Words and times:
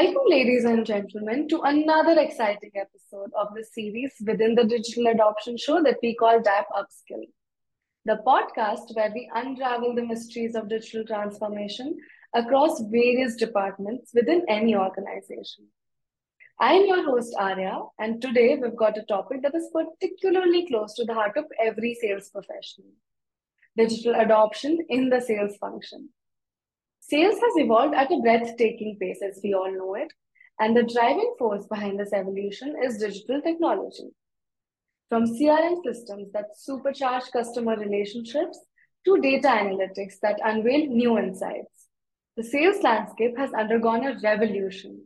Welcome, 0.00 0.28
ladies 0.28 0.64
and 0.64 0.86
gentlemen, 0.86 1.46
to 1.48 1.60
another 1.60 2.18
exciting 2.18 2.70
episode 2.74 3.30
of 3.38 3.48
the 3.54 3.62
series 3.62 4.14
within 4.26 4.54
the 4.54 4.64
digital 4.64 5.08
adoption 5.08 5.58
show 5.58 5.82
that 5.82 5.98
we 6.02 6.14
call 6.14 6.40
DAP 6.40 6.68
Upskill, 6.74 7.24
the 8.06 8.18
podcast 8.26 8.96
where 8.96 9.12
we 9.12 9.30
unravel 9.34 9.94
the 9.94 10.06
mysteries 10.06 10.54
of 10.54 10.70
digital 10.70 11.04
transformation 11.04 11.98
across 12.34 12.80
various 12.90 13.34
departments 13.34 14.12
within 14.14 14.42
any 14.48 14.74
organization. 14.74 15.66
I 16.58 16.72
am 16.72 16.86
your 16.86 17.04
host, 17.04 17.34
Aryaa, 17.38 17.90
and 17.98 18.22
today 18.22 18.56
we've 18.56 18.76
got 18.76 18.96
a 18.96 19.02
topic 19.02 19.42
that 19.42 19.54
is 19.54 19.68
particularly 19.70 20.66
close 20.66 20.94
to 20.94 21.04
the 21.04 21.12
heart 21.12 21.36
of 21.36 21.44
every 21.62 21.94
sales 22.00 22.30
professional 22.30 22.88
digital 23.76 24.14
adoption 24.14 24.78
in 24.88 25.10
the 25.10 25.20
sales 25.20 25.58
function. 25.58 26.08
Sales 27.10 27.40
has 27.40 27.56
evolved 27.56 27.92
at 27.92 28.12
a 28.12 28.20
breathtaking 28.20 28.96
pace, 29.00 29.20
as 29.20 29.40
we 29.42 29.52
all 29.52 29.72
know 29.72 29.96
it, 29.96 30.12
and 30.60 30.76
the 30.76 30.84
driving 30.84 31.34
force 31.40 31.66
behind 31.66 31.98
this 31.98 32.12
evolution 32.12 32.76
is 32.84 32.98
digital 32.98 33.42
technology. 33.42 34.10
From 35.08 35.24
CRM 35.24 35.82
systems 35.82 36.30
that 36.30 36.54
supercharge 36.56 37.32
customer 37.32 37.76
relationships 37.76 38.60
to 39.04 39.20
data 39.20 39.48
analytics 39.48 40.20
that 40.22 40.38
unveil 40.44 40.86
new 40.86 41.18
insights, 41.18 41.88
the 42.36 42.44
sales 42.44 42.80
landscape 42.84 43.36
has 43.36 43.52
undergone 43.54 44.06
a 44.06 44.16
revolution. 44.22 45.04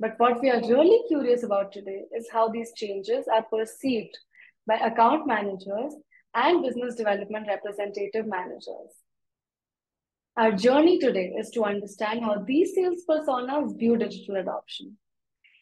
But 0.00 0.14
what 0.18 0.40
we 0.42 0.50
are 0.50 0.68
really 0.68 1.06
curious 1.06 1.44
about 1.44 1.70
today 1.70 2.06
is 2.12 2.28
how 2.28 2.48
these 2.48 2.72
changes 2.74 3.26
are 3.32 3.44
perceived 3.44 4.18
by 4.66 4.78
account 4.78 5.28
managers 5.28 5.94
and 6.34 6.64
business 6.64 6.96
development 6.96 7.46
representative 7.46 8.26
managers. 8.26 9.05
Our 10.38 10.52
journey 10.52 10.98
today 10.98 11.32
is 11.38 11.48
to 11.52 11.64
understand 11.64 12.22
how 12.22 12.44
these 12.46 12.74
sales 12.74 13.04
personas 13.08 13.78
view 13.78 13.96
digital 13.96 14.36
adoption. 14.36 14.98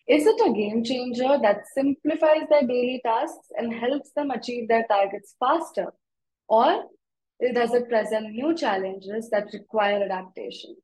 Is 0.08 0.26
it 0.26 0.40
a 0.44 0.52
game 0.52 0.82
changer 0.82 1.38
that 1.40 1.68
simplifies 1.72 2.48
their 2.50 2.66
daily 2.66 3.00
tasks 3.04 3.52
and 3.56 3.72
helps 3.72 4.10
them 4.16 4.32
achieve 4.32 4.66
their 4.66 4.84
targets 4.88 5.36
faster? 5.38 5.94
Or 6.48 6.86
does 7.54 7.72
it 7.72 7.88
present 7.88 8.32
new 8.32 8.52
challenges 8.52 9.30
that 9.30 9.52
require 9.52 10.02
adaptation? 10.02 10.74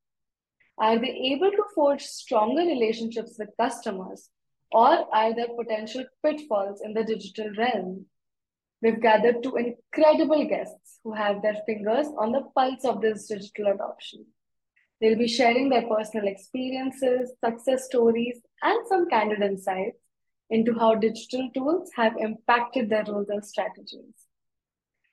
Are 0.78 0.96
they 0.96 1.32
able 1.32 1.50
to 1.50 1.64
forge 1.74 2.02
stronger 2.02 2.62
relationships 2.62 3.36
with 3.40 3.56
customers? 3.60 4.30
Or 4.70 5.12
are 5.12 5.34
there 5.34 5.48
potential 5.48 6.04
pitfalls 6.24 6.80
in 6.80 6.94
the 6.94 7.02
digital 7.02 7.50
realm? 7.58 8.06
We've 8.82 9.00
gathered 9.00 9.42
two 9.42 9.56
incredible 9.56 10.46
guests 10.48 11.00
who 11.04 11.12
have 11.12 11.42
their 11.42 11.56
fingers 11.66 12.06
on 12.18 12.32
the 12.32 12.42
pulse 12.54 12.84
of 12.84 13.02
this 13.02 13.26
digital 13.26 13.72
adoption. 13.74 14.24
They'll 15.00 15.18
be 15.18 15.28
sharing 15.28 15.68
their 15.68 15.86
personal 15.86 16.26
experiences, 16.26 17.32
success 17.44 17.86
stories, 17.86 18.40
and 18.62 18.86
some 18.86 19.08
candid 19.08 19.42
insights 19.42 19.98
into 20.48 20.74
how 20.74 20.94
digital 20.94 21.50
tools 21.54 21.90
have 21.94 22.16
impacted 22.18 22.88
their 22.88 23.04
roles 23.04 23.28
and 23.28 23.44
strategies. 23.44 24.14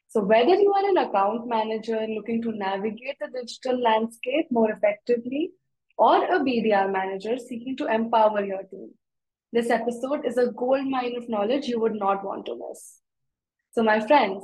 So, 0.09 0.23
whether 0.23 0.55
you 0.55 0.73
are 0.73 0.89
an 0.89 0.97
account 0.97 1.47
manager 1.47 2.07
looking 2.07 2.41
to 2.43 2.51
navigate 2.53 3.17
the 3.19 3.27
digital 3.27 3.81
landscape 3.81 4.47
more 4.49 4.71
effectively, 4.71 5.51
or 5.97 6.23
a 6.23 6.39
BDR 6.39 6.91
manager 6.91 7.37
seeking 7.37 7.75
to 7.77 7.87
empower 7.87 8.43
your 8.43 8.63
team, 8.63 8.91
this 9.51 9.69
episode 9.69 10.25
is 10.25 10.37
a 10.37 10.51
gold 10.51 10.87
mine 10.87 11.15
of 11.17 11.27
knowledge 11.27 11.67
you 11.67 11.79
would 11.81 11.95
not 11.95 12.23
want 12.23 12.45
to 12.45 12.55
miss. 12.55 13.01
So, 13.77 13.83
my 13.83 13.99
friends, 13.99 14.43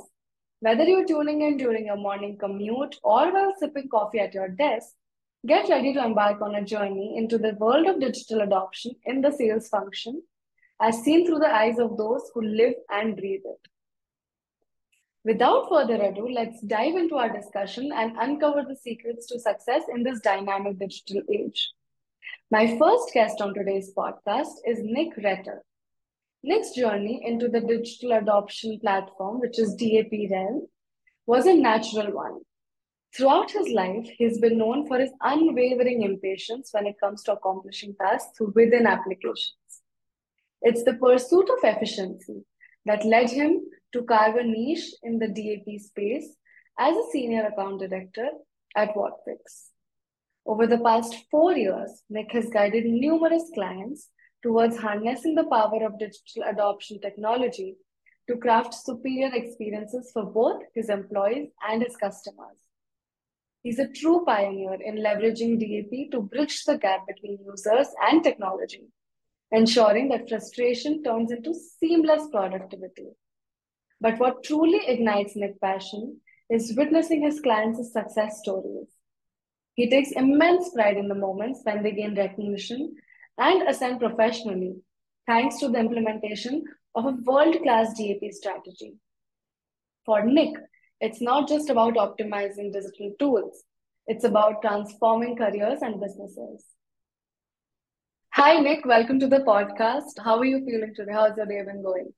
whether 0.60 0.84
you're 0.84 1.04
tuning 1.04 1.42
in 1.42 1.56
during 1.56 1.86
your 1.86 1.96
morning 1.96 2.38
commute 2.38 2.94
or 3.02 3.32
while 3.32 3.52
sipping 3.58 3.88
coffee 3.88 4.20
at 4.20 4.32
your 4.32 4.46
desk, 4.46 4.90
get 5.44 5.68
ready 5.68 5.92
to 5.92 6.04
embark 6.04 6.40
on 6.40 6.54
a 6.54 6.64
journey 6.64 7.16
into 7.16 7.36
the 7.36 7.56
world 7.58 7.88
of 7.88 7.98
digital 7.98 8.42
adoption 8.42 8.92
in 9.06 9.22
the 9.22 9.32
sales 9.32 9.66
function, 9.68 10.22
as 10.80 11.02
seen 11.02 11.26
through 11.26 11.40
the 11.40 11.52
eyes 11.52 11.80
of 11.80 11.96
those 11.96 12.30
who 12.32 12.42
live 12.42 12.74
and 12.88 13.16
breathe 13.16 13.40
it. 13.44 13.68
Without 15.24 15.68
further 15.68 16.00
ado, 16.00 16.28
let's 16.28 16.60
dive 16.60 16.94
into 16.94 17.16
our 17.16 17.28
discussion 17.28 17.90
and 17.92 18.16
uncover 18.16 18.62
the 18.62 18.76
secrets 18.76 19.26
to 19.26 19.40
success 19.40 19.82
in 19.92 20.04
this 20.04 20.20
dynamic 20.20 20.78
digital 20.78 21.22
age. 21.28 21.72
My 22.52 22.78
first 22.78 23.12
guest 23.12 23.40
on 23.40 23.52
today's 23.52 23.92
podcast 23.98 24.62
is 24.64 24.78
Nick 24.80 25.16
Roetter. 25.16 25.58
Nick's 26.46 26.72
journey 26.72 27.22
into 27.24 27.48
the 27.48 27.62
digital 27.62 28.12
adoption 28.12 28.78
platform, 28.78 29.40
which 29.40 29.58
is 29.58 29.74
DAP 29.76 30.12
realm, 30.30 30.66
was 31.26 31.46
a 31.46 31.54
natural 31.54 32.12
one. 32.12 32.40
Throughout 33.16 33.50
his 33.50 33.70
life, 33.70 34.06
he's 34.18 34.38
been 34.40 34.58
known 34.58 34.86
for 34.86 34.98
his 34.98 35.10
unwavering 35.22 36.02
impatience 36.02 36.68
when 36.72 36.86
it 36.86 37.00
comes 37.00 37.22
to 37.22 37.32
accomplishing 37.32 37.94
tasks 37.98 38.38
within 38.54 38.86
applications. 38.86 39.54
It's 40.60 40.84
the 40.84 40.92
pursuit 40.94 41.48
of 41.48 41.64
efficiency 41.64 42.44
that 42.84 43.06
led 43.06 43.30
him 43.30 43.62
to 43.94 44.02
carve 44.02 44.36
a 44.36 44.44
niche 44.44 44.92
in 45.02 45.18
the 45.18 45.28
DAP 45.28 45.80
space 45.80 46.28
as 46.78 46.94
a 46.94 47.10
senior 47.10 47.46
account 47.46 47.80
director 47.80 48.28
at 48.76 48.94
Whatfix. 48.94 49.70
Over 50.44 50.66
the 50.66 50.78
past 50.78 51.14
four 51.30 51.56
years, 51.56 52.02
Nick 52.10 52.32
has 52.32 52.50
guided 52.50 52.84
numerous 52.84 53.50
clients 53.54 54.10
towards 54.44 54.76
harnessing 54.76 55.34
the 55.34 55.44
power 55.44 55.84
of 55.86 55.98
digital 55.98 56.44
adoption 56.46 57.00
technology 57.00 57.76
to 58.28 58.36
craft 58.36 58.74
superior 58.74 59.30
experiences 59.34 60.10
for 60.12 60.24
both 60.24 60.62
his 60.74 60.90
employees 60.90 61.48
and 61.68 61.82
his 61.82 61.96
customers. 61.96 62.58
He's 63.62 63.78
a 63.78 63.88
true 63.88 64.22
pioneer 64.26 64.76
in 64.84 64.96
leveraging 64.96 65.58
DAP 65.58 66.10
to 66.12 66.20
bridge 66.20 66.64
the 66.64 66.76
gap 66.76 67.06
between 67.06 67.38
users 67.46 67.88
and 68.02 68.22
technology, 68.22 68.82
ensuring 69.50 70.10
that 70.10 70.28
frustration 70.28 71.02
turns 71.02 71.32
into 71.32 71.54
seamless 71.54 72.28
productivity. 72.30 73.08
But 74.02 74.18
what 74.18 74.44
truly 74.44 74.80
ignites 74.86 75.34
Nick's 75.36 75.58
passion 75.58 76.20
is 76.50 76.74
witnessing 76.76 77.22
his 77.22 77.40
clients' 77.40 77.90
success 77.90 78.40
stories. 78.42 78.88
He 79.72 79.88
takes 79.88 80.12
immense 80.12 80.68
pride 80.74 80.98
in 80.98 81.08
the 81.08 81.14
moments 81.14 81.60
when 81.64 81.82
they 81.82 81.92
gain 81.92 82.14
recognition 82.14 82.94
and 83.38 83.68
ascend 83.68 84.00
professionally, 84.00 84.76
thanks 85.26 85.58
to 85.58 85.68
the 85.68 85.78
implementation 85.78 86.64
of 86.94 87.06
a 87.06 87.16
world 87.24 87.56
class 87.62 87.96
DAP 87.98 88.32
strategy. 88.32 88.94
For 90.06 90.24
Nick, 90.24 90.54
it's 91.00 91.20
not 91.20 91.48
just 91.48 91.70
about 91.70 91.94
optimizing 91.94 92.72
digital 92.72 93.12
tools, 93.18 93.64
it's 94.06 94.24
about 94.24 94.62
transforming 94.62 95.36
careers 95.36 95.80
and 95.82 96.00
businesses. 96.00 96.64
Hi, 98.34 98.58
Nick. 98.58 98.84
Welcome 98.84 99.20
to 99.20 99.28
the 99.28 99.38
podcast. 99.38 100.22
How 100.22 100.38
are 100.38 100.44
you 100.44 100.64
feeling 100.64 100.92
today? 100.94 101.12
How's 101.12 101.36
your 101.36 101.46
day 101.46 101.62
been 101.62 101.82
going? 101.82 102.12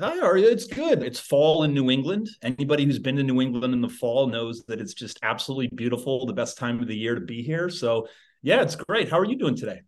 Hi, 0.00 0.18
Aryaa. 0.18 0.50
It's 0.50 0.66
good. 0.66 1.02
It's 1.02 1.20
fall 1.20 1.64
in 1.64 1.74
New 1.74 1.90
England. 1.90 2.28
Anybody 2.42 2.86
who's 2.86 2.98
been 2.98 3.16
to 3.16 3.22
New 3.22 3.42
England 3.42 3.74
in 3.74 3.82
the 3.82 3.88
fall 3.88 4.26
knows 4.26 4.64
that 4.68 4.80
it's 4.80 4.94
just 4.94 5.18
absolutely 5.22 5.68
beautiful, 5.76 6.24
the 6.24 6.32
best 6.32 6.56
time 6.56 6.80
of 6.80 6.88
the 6.88 6.96
year 6.96 7.14
to 7.14 7.20
be 7.20 7.42
here. 7.42 7.68
So, 7.68 8.08
yeah, 8.40 8.62
it's 8.62 8.74
great. 8.74 9.10
How 9.10 9.18
are 9.18 9.26
you 9.26 9.36
doing 9.36 9.54
today? 9.54 9.82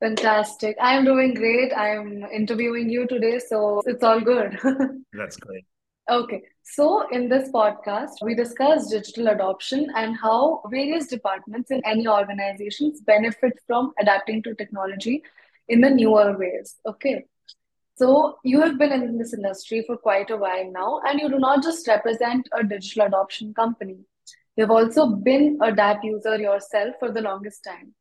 Fantastic. 0.00 0.76
I'm 0.80 1.04
doing 1.04 1.34
great. 1.34 1.72
I'm 1.76 2.24
interviewing 2.32 2.88
you 2.88 3.06
today, 3.06 3.40
so 3.40 3.82
it's 3.84 4.04
all 4.04 4.20
good. 4.20 4.58
That's 5.12 5.36
great. 5.36 5.64
Okay, 6.08 6.42
so 6.62 7.06
in 7.10 7.28
this 7.28 7.50
podcast, 7.50 8.12
we 8.22 8.34
discuss 8.34 8.88
digital 8.88 9.28
adoption 9.28 9.88
and 9.94 10.16
how 10.16 10.62
various 10.70 11.06
departments 11.06 11.70
in 11.70 11.82
any 11.84 12.08
organizations 12.08 13.02
benefit 13.02 13.52
from 13.66 13.92
adapting 14.00 14.42
to 14.44 14.54
technology 14.54 15.22
in 15.68 15.82
the 15.82 15.90
newer 15.90 16.38
ways. 16.38 16.76
Okay, 16.86 17.26
so 17.96 18.38
you 18.42 18.60
have 18.62 18.78
been 18.78 18.92
in 18.92 19.18
this 19.18 19.34
industry 19.34 19.84
for 19.86 19.98
quite 19.98 20.30
a 20.30 20.36
while 20.36 20.70
now, 20.72 21.00
and 21.06 21.20
you 21.20 21.28
do 21.28 21.38
not 21.38 21.62
just 21.62 21.86
represent 21.86 22.48
a 22.58 22.64
digital 22.64 23.06
adoption 23.06 23.52
company. 23.52 23.98
You've 24.56 24.70
also 24.70 25.08
been 25.10 25.58
a 25.60 25.72
DAP 25.72 26.04
user 26.04 26.38
yourself 26.38 26.94
for 27.00 27.12
the 27.12 27.20
longest 27.20 27.64
time. 27.64 27.94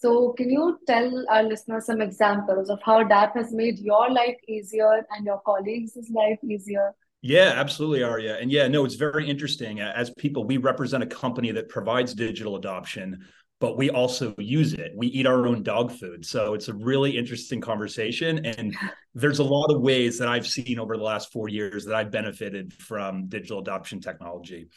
So, 0.00 0.32
can 0.32 0.48
you 0.48 0.78
tell 0.86 1.26
our 1.28 1.42
listeners 1.42 1.84
some 1.84 2.00
examples 2.00 2.70
of 2.70 2.80
how 2.82 3.02
DAP 3.02 3.36
has 3.36 3.52
made 3.52 3.78
your 3.78 4.10
life 4.10 4.36
easier 4.48 5.04
and 5.10 5.26
your 5.26 5.42
colleagues' 5.44 5.98
life 6.10 6.38
easier? 6.42 6.94
Yeah, 7.20 7.52
absolutely, 7.54 8.00
Aryaa. 8.00 8.40
And 8.40 8.50
yeah, 8.50 8.66
no, 8.66 8.86
it's 8.86 8.94
very 8.94 9.28
interesting. 9.28 9.80
As 9.80 10.08
people, 10.16 10.44
we 10.44 10.56
represent 10.56 11.02
a 11.02 11.06
company 11.06 11.52
that 11.52 11.68
provides 11.68 12.14
digital 12.14 12.56
adoption, 12.56 13.26
but 13.60 13.76
we 13.76 13.90
also 13.90 14.34
use 14.38 14.72
it. 14.72 14.92
We 14.96 15.08
eat 15.08 15.26
our 15.26 15.46
own 15.46 15.62
dog 15.62 15.92
food. 15.92 16.24
So 16.24 16.54
it's 16.54 16.68
a 16.68 16.74
really 16.74 17.18
interesting 17.18 17.60
conversation. 17.60 18.46
And 18.46 18.74
there's 19.14 19.38
a 19.38 19.44
lot 19.44 19.66
of 19.66 19.82
ways 19.82 20.18
that 20.18 20.28
I've 20.28 20.46
seen 20.46 20.78
over 20.78 20.96
the 20.96 21.02
last 21.02 21.30
four 21.30 21.50
years 21.50 21.84
that 21.84 21.94
I've 21.94 22.10
benefited 22.10 22.72
from 22.72 23.26
digital 23.26 23.58
adoption 23.58 24.00
technology. 24.00 24.68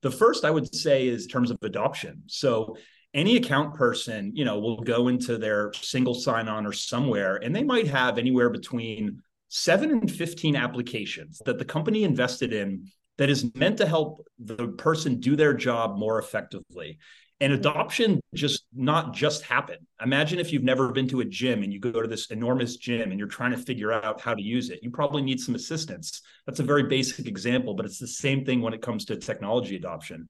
The 0.00 0.10
first 0.10 0.44
I 0.44 0.50
would 0.50 0.74
say 0.74 1.06
is 1.06 1.28
terms 1.28 1.52
of 1.52 1.58
adoption. 1.62 2.24
So 2.26 2.76
any 3.14 3.36
account 3.36 3.74
person, 3.74 4.32
you 4.34 4.44
know, 4.44 4.58
will 4.58 4.80
go 4.80 5.08
into 5.08 5.36
their 5.36 5.72
single 5.74 6.14
sign-on 6.14 6.66
or 6.66 6.72
somewhere, 6.72 7.36
and 7.36 7.54
they 7.54 7.62
might 7.62 7.86
have 7.86 8.18
anywhere 8.18 8.50
between 8.50 9.22
seven 9.48 9.90
and 9.90 10.10
15 10.10 10.56
applications 10.56 11.42
that 11.44 11.58
the 11.58 11.64
company 11.64 12.04
invested 12.04 12.52
in 12.54 12.90
that 13.18 13.28
is 13.28 13.54
meant 13.54 13.76
to 13.76 13.86
help 13.86 14.26
the 14.38 14.68
person 14.68 15.20
do 15.20 15.36
their 15.36 15.52
job 15.52 15.98
more 15.98 16.18
effectively. 16.18 16.98
and 17.40 17.52
adoption 17.52 18.20
just 18.34 18.66
not 18.72 19.12
just 19.12 19.42
happen. 19.42 19.76
Imagine 20.00 20.38
if 20.38 20.52
you've 20.52 20.62
never 20.62 20.92
been 20.92 21.08
to 21.08 21.20
a 21.20 21.24
gym 21.24 21.64
and 21.64 21.72
you 21.72 21.80
go 21.80 22.00
to 22.00 22.06
this 22.06 22.26
enormous 22.30 22.76
gym 22.76 23.10
and 23.10 23.18
you're 23.18 23.26
trying 23.28 23.50
to 23.50 23.58
figure 23.58 23.92
out 23.92 24.20
how 24.20 24.32
to 24.32 24.40
use 24.40 24.70
it. 24.70 24.78
You 24.80 24.90
probably 24.90 25.22
need 25.22 25.40
some 25.40 25.56
assistance. 25.56 26.22
That's 26.46 26.60
a 26.60 26.62
very 26.62 26.84
basic 26.84 27.26
example 27.26 27.74
but 27.74 27.84
it's 27.84 27.98
the 27.98 28.06
same 28.06 28.44
thing 28.44 28.62
when 28.62 28.72
it 28.72 28.80
comes 28.80 29.04
to 29.06 29.16
technology 29.16 29.76
adoption 29.76 30.28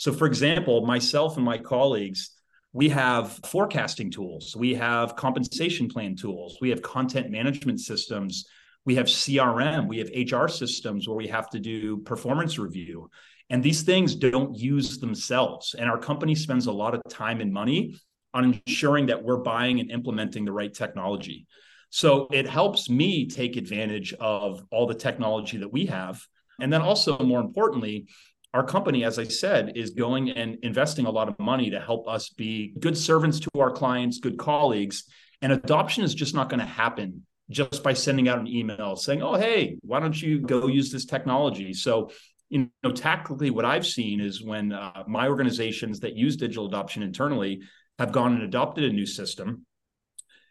so 0.00 0.12
for 0.12 0.26
example 0.26 0.86
myself 0.86 1.36
and 1.36 1.44
my 1.44 1.58
colleagues 1.58 2.30
we 2.72 2.88
have 2.88 3.38
forecasting 3.46 4.10
tools 4.10 4.56
we 4.56 4.74
have 4.74 5.16
compensation 5.16 5.88
plan 5.88 6.14
tools 6.16 6.58
we 6.60 6.70
have 6.70 6.82
content 6.82 7.30
management 7.30 7.80
systems 7.80 8.44
we 8.84 8.94
have 8.94 9.06
crm 9.06 9.88
we 9.88 9.98
have 9.98 10.10
hr 10.30 10.48
systems 10.48 11.06
where 11.06 11.16
we 11.16 11.28
have 11.28 11.48
to 11.50 11.58
do 11.58 11.98
performance 11.98 12.58
review 12.58 13.08
and 13.50 13.64
these 13.64 13.82
things 13.82 14.14
don't 14.14 14.56
use 14.56 14.98
themselves. 14.98 15.74
And 15.76 15.90
our 15.90 15.98
company 15.98 16.36
spends 16.36 16.66
a 16.66 16.72
lot 16.72 16.94
of 16.94 17.02
time 17.10 17.40
and 17.40 17.52
money 17.52 17.96
on 18.32 18.60
ensuring 18.64 19.06
that 19.06 19.24
we're 19.24 19.38
buying 19.38 19.80
and 19.80 19.90
implementing 19.90 20.44
the 20.44 20.52
right 20.52 20.72
technology. 20.72 21.46
So 21.90 22.28
it 22.30 22.48
helps 22.48 22.88
me 22.88 23.26
take 23.26 23.56
advantage 23.56 24.12
of 24.14 24.64
all 24.70 24.86
the 24.86 24.94
technology 24.94 25.58
that 25.58 25.72
we 25.72 25.86
have. 25.86 26.24
And 26.60 26.72
then 26.72 26.80
also, 26.80 27.18
more 27.18 27.40
importantly, 27.40 28.06
our 28.52 28.64
company, 28.64 29.04
as 29.04 29.18
I 29.18 29.24
said, 29.24 29.72
is 29.76 29.90
going 29.90 30.30
and 30.30 30.58
investing 30.62 31.06
a 31.06 31.10
lot 31.10 31.28
of 31.28 31.38
money 31.38 31.70
to 31.70 31.80
help 31.80 32.08
us 32.08 32.30
be 32.30 32.74
good 32.80 32.96
servants 32.96 33.38
to 33.40 33.50
our 33.58 33.70
clients, 33.70 34.18
good 34.18 34.38
colleagues. 34.38 35.04
And 35.42 35.52
adoption 35.52 36.04
is 36.04 36.14
just 36.14 36.34
not 36.34 36.48
going 36.48 36.60
to 36.60 36.66
happen 36.66 37.26
just 37.48 37.82
by 37.82 37.94
sending 37.94 38.28
out 38.28 38.38
an 38.38 38.46
email 38.46 38.96
saying, 38.96 39.22
oh, 39.22 39.34
hey, 39.34 39.78
why 39.82 40.00
don't 40.00 40.20
you 40.20 40.40
go 40.40 40.66
use 40.66 40.90
this 40.90 41.04
technology? 41.04 41.72
So 41.72 42.10
you 42.50 42.68
know, 42.82 42.90
tactically, 42.90 43.50
what 43.50 43.64
I've 43.64 43.86
seen 43.86 44.20
is 44.20 44.42
when 44.42 44.72
uh, 44.72 45.04
my 45.06 45.28
organizations 45.28 46.00
that 46.00 46.16
use 46.16 46.36
digital 46.36 46.66
adoption 46.66 47.02
internally 47.02 47.60
have 47.98 48.12
gone 48.12 48.34
and 48.34 48.42
adopted 48.42 48.84
a 48.84 48.92
new 48.92 49.06
system, 49.06 49.64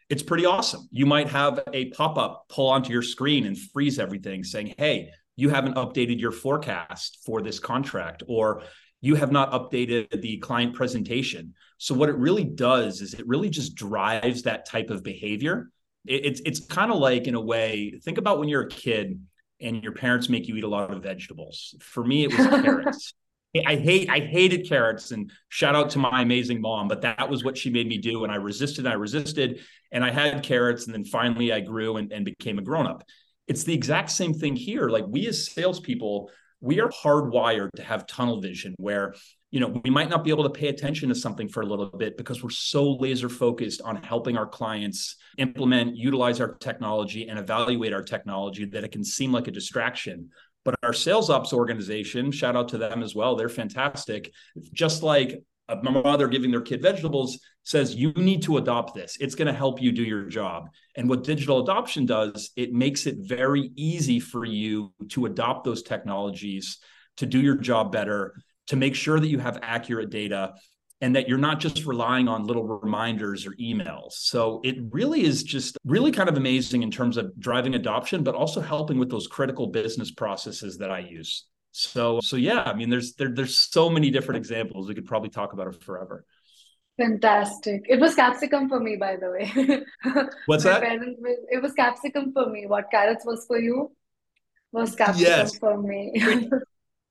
it's 0.08 0.22
pretty 0.22 0.46
awesome. 0.46 0.88
You 0.90 1.06
might 1.06 1.28
have 1.28 1.62
a 1.72 1.90
pop 1.90 2.16
up 2.16 2.46
pull 2.48 2.68
onto 2.68 2.90
your 2.90 3.02
screen 3.02 3.46
and 3.46 3.56
freeze 3.56 3.98
everything 3.98 4.42
saying, 4.42 4.74
hey, 4.78 5.10
you 5.40 5.48
haven't 5.48 5.76
updated 5.76 6.20
your 6.20 6.32
forecast 6.32 7.18
for 7.24 7.40
this 7.40 7.58
contract, 7.58 8.22
or 8.28 8.62
you 9.00 9.14
have 9.14 9.32
not 9.32 9.52
updated 9.52 10.20
the 10.20 10.36
client 10.38 10.74
presentation. 10.74 11.54
So, 11.78 11.94
what 11.94 12.10
it 12.10 12.16
really 12.16 12.44
does 12.44 13.00
is 13.00 13.14
it 13.14 13.26
really 13.26 13.48
just 13.48 13.74
drives 13.74 14.42
that 14.42 14.66
type 14.66 14.90
of 14.90 15.02
behavior. 15.02 15.70
It, 16.06 16.26
it's 16.26 16.40
it's 16.44 16.66
kind 16.66 16.92
of 16.92 16.98
like, 16.98 17.26
in 17.26 17.34
a 17.34 17.40
way, 17.40 17.98
think 18.04 18.18
about 18.18 18.38
when 18.38 18.48
you're 18.48 18.62
a 18.62 18.68
kid 18.68 19.18
and 19.60 19.82
your 19.82 19.92
parents 19.92 20.28
make 20.28 20.46
you 20.46 20.56
eat 20.56 20.64
a 20.64 20.68
lot 20.68 20.92
of 20.92 21.02
vegetables. 21.02 21.74
For 21.80 22.04
me, 22.04 22.24
it 22.24 22.36
was 22.36 22.46
carrots. 22.62 23.14
I 23.66 23.76
hate 23.76 24.08
I 24.10 24.20
hated 24.20 24.68
carrots 24.68 25.10
and 25.10 25.32
shout 25.48 25.74
out 25.74 25.90
to 25.90 25.98
my 25.98 26.20
amazing 26.22 26.60
mom, 26.60 26.86
but 26.86 27.00
that 27.00 27.28
was 27.28 27.42
what 27.42 27.56
she 27.56 27.70
made 27.70 27.88
me 27.88 27.98
do. 27.98 28.24
And 28.24 28.32
I 28.32 28.36
resisted, 28.36 28.86
I 28.86 28.92
resisted, 28.92 29.60
and 29.90 30.04
I 30.04 30.10
had 30.10 30.42
carrots, 30.42 30.86
and 30.86 30.94
then 30.94 31.04
finally 31.04 31.50
I 31.52 31.60
grew 31.60 31.96
and, 31.96 32.12
and 32.12 32.24
became 32.24 32.58
a 32.58 32.62
grown-up. 32.62 33.02
It's 33.46 33.64
the 33.64 33.74
exact 33.74 34.10
same 34.10 34.34
thing 34.34 34.56
here. 34.56 34.88
Like 34.88 35.04
we 35.08 35.26
as 35.26 35.46
salespeople, 35.50 36.30
we 36.60 36.80
are 36.80 36.88
hardwired 36.88 37.70
to 37.76 37.82
have 37.82 38.06
tunnel 38.06 38.40
vision 38.40 38.74
where 38.78 39.14
you 39.50 39.60
know 39.60 39.80
we 39.82 39.90
might 39.90 40.08
not 40.08 40.24
be 40.24 40.30
able 40.30 40.44
to 40.44 40.50
pay 40.50 40.68
attention 40.68 41.08
to 41.08 41.14
something 41.14 41.48
for 41.48 41.62
a 41.62 41.66
little 41.66 41.86
bit 41.86 42.16
because 42.16 42.42
we're 42.42 42.50
so 42.50 42.92
laser 42.92 43.28
focused 43.28 43.80
on 43.82 43.96
helping 43.96 44.36
our 44.36 44.46
clients 44.46 45.16
implement 45.38 45.96
utilize 45.96 46.40
our 46.40 46.54
technology 46.56 47.28
and 47.28 47.38
evaluate 47.38 47.92
our 47.92 48.02
technology 48.02 48.64
that 48.66 48.84
it 48.84 48.92
can 48.92 49.02
seem 49.02 49.32
like 49.32 49.48
a 49.48 49.50
distraction 49.50 50.28
but 50.64 50.74
our 50.82 50.92
sales 50.92 51.30
ops 51.30 51.52
organization 51.52 52.30
shout 52.30 52.56
out 52.56 52.68
to 52.68 52.78
them 52.78 53.02
as 53.02 53.14
well 53.14 53.34
they're 53.34 53.48
fantastic 53.48 54.30
just 54.72 55.02
like 55.02 55.42
a 55.70 55.82
mother 55.82 56.28
giving 56.28 56.50
their 56.50 56.60
kid 56.60 56.82
vegetables 56.82 57.38
says 57.62 57.94
you 57.94 58.12
need 58.12 58.42
to 58.42 58.56
adopt 58.56 58.94
this 58.94 59.16
it's 59.20 59.34
going 59.34 59.46
to 59.46 59.52
help 59.52 59.80
you 59.80 59.92
do 59.92 60.02
your 60.02 60.24
job 60.24 60.68
and 60.96 61.08
what 61.08 61.24
digital 61.24 61.62
adoption 61.62 62.04
does 62.04 62.50
it 62.56 62.72
makes 62.72 63.06
it 63.06 63.16
very 63.20 63.70
easy 63.76 64.20
for 64.20 64.44
you 64.44 64.92
to 65.08 65.26
adopt 65.26 65.64
those 65.64 65.82
technologies 65.82 66.78
to 67.16 67.26
do 67.26 67.40
your 67.40 67.56
job 67.56 67.92
better 67.92 68.34
to 68.66 68.76
make 68.76 68.94
sure 68.94 69.18
that 69.18 69.28
you 69.28 69.38
have 69.38 69.58
accurate 69.62 70.10
data 70.10 70.54
and 71.00 71.16
that 71.16 71.28
you're 71.28 71.38
not 71.38 71.60
just 71.60 71.86
relying 71.86 72.28
on 72.28 72.46
little 72.46 72.64
reminders 72.64 73.46
or 73.46 73.52
emails. 73.52 74.12
So 74.12 74.60
it 74.62 74.76
really 74.90 75.24
is 75.24 75.42
just 75.42 75.78
really 75.84 76.12
kind 76.12 76.28
of 76.28 76.36
amazing 76.36 76.82
in 76.82 76.90
terms 76.90 77.16
of 77.16 77.32
driving 77.38 77.74
adoption, 77.74 78.22
but 78.22 78.34
also 78.34 78.60
helping 78.60 78.98
with 78.98 79.10
those 79.10 79.26
critical 79.26 79.68
business 79.68 80.10
processes 80.10 80.78
that 80.78 80.90
I 80.90 81.00
use. 81.00 81.46
So 81.72 82.20
so 82.20 82.36
yeah, 82.36 82.62
I 82.62 82.74
mean 82.74 82.90
there's 82.90 83.14
there, 83.14 83.30
there's 83.30 83.58
so 83.58 83.88
many 83.90 84.10
different 84.10 84.38
examples. 84.38 84.88
We 84.88 84.94
could 84.94 85.06
probably 85.06 85.30
talk 85.30 85.52
about 85.52 85.68
it 85.68 85.82
forever. 85.82 86.24
Fantastic. 86.98 87.86
It 87.88 87.98
was 87.98 88.14
capsicum 88.14 88.68
for 88.68 88.78
me, 88.78 88.96
by 88.96 89.16
the 89.16 89.30
way. 89.30 89.82
What's 90.46 90.64
that? 90.64 90.82
Parents, 90.82 91.18
it 91.50 91.62
was 91.62 91.72
capsicum 91.72 92.32
for 92.32 92.50
me. 92.50 92.66
What 92.66 92.90
carrots 92.90 93.24
was 93.24 93.46
for 93.46 93.58
you 93.58 93.92
was 94.72 94.94
capsicum 94.94 95.26
yes. 95.26 95.58
for 95.58 95.80
me. 95.80 96.50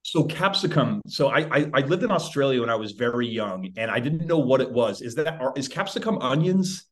So 0.02 0.24
capsicum. 0.24 1.02
So 1.08 1.28
I, 1.28 1.40
I, 1.52 1.72
I 1.74 1.80
lived 1.82 2.04
in 2.04 2.12
Australia 2.12 2.62
when 2.62 2.70
I 2.70 2.76
was 2.76 2.94
very 2.94 3.28
young, 3.28 3.74
and 3.78 3.92
I 3.92 4.00
didn't 4.00 4.26
know 4.26 4.40
what 4.40 4.62
it 4.62 4.72
was. 4.72 5.02
Is 5.02 5.14
that 5.16 5.40
is 5.56 5.68
capsicum 5.68 6.18
onions? 6.20 6.86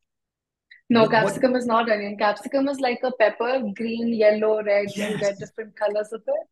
No, 0.90 1.02
what, 1.02 1.10
capsicum 1.10 1.52
what? 1.52 1.58
is 1.58 1.66
not 1.66 1.90
onion. 1.90 2.16
Capsicum 2.18 2.68
is 2.68 2.80
like 2.80 3.00
a 3.02 3.10
pepper, 3.12 3.62
green, 3.74 4.12
yellow, 4.12 4.62
red. 4.62 4.88
Yes. 4.94 5.12
You 5.12 5.18
get 5.18 5.38
different 5.38 5.74
colors 5.74 6.12
of 6.12 6.22
it. 6.26 6.48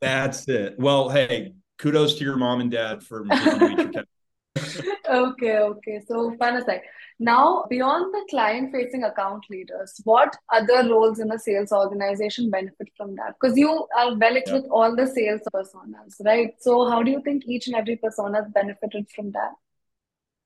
That's 0.00 0.48
it. 0.48 0.78
Well, 0.78 1.08
hey, 1.08 1.54
kudos 1.78 2.14
to 2.18 2.24
your 2.24 2.36
mom 2.36 2.60
and 2.60 2.70
dad 2.70 3.02
for 3.02 3.26
okay, 5.08 5.58
okay. 5.58 6.00
So 6.06 6.34
fun 6.38 6.56
aside. 6.56 6.82
Now, 7.18 7.64
beyond 7.70 8.12
the 8.12 8.26
client 8.28 8.72
facing 8.72 9.04
account 9.04 9.44
leaders, 9.48 10.00
what 10.04 10.36
other 10.52 10.88
roles 10.88 11.20
in 11.20 11.30
a 11.30 11.38
sales 11.38 11.72
organization 11.72 12.50
benefit 12.50 12.88
from 12.96 13.14
that? 13.16 13.34
Because 13.40 13.56
you 13.56 13.86
are 13.96 14.16
well 14.16 14.36
equipped 14.36 14.48
yeah. 14.48 14.54
with 14.54 14.66
all 14.70 14.96
the 14.96 15.06
sales 15.06 15.42
personas, 15.54 16.14
right? 16.24 16.54
So, 16.58 16.88
how 16.90 17.02
do 17.02 17.10
you 17.10 17.22
think 17.22 17.44
each 17.46 17.68
and 17.68 17.76
every 17.76 17.96
persona 17.96 18.42
has 18.42 18.52
benefited 18.52 19.06
from 19.14 19.32
that? 19.32 19.52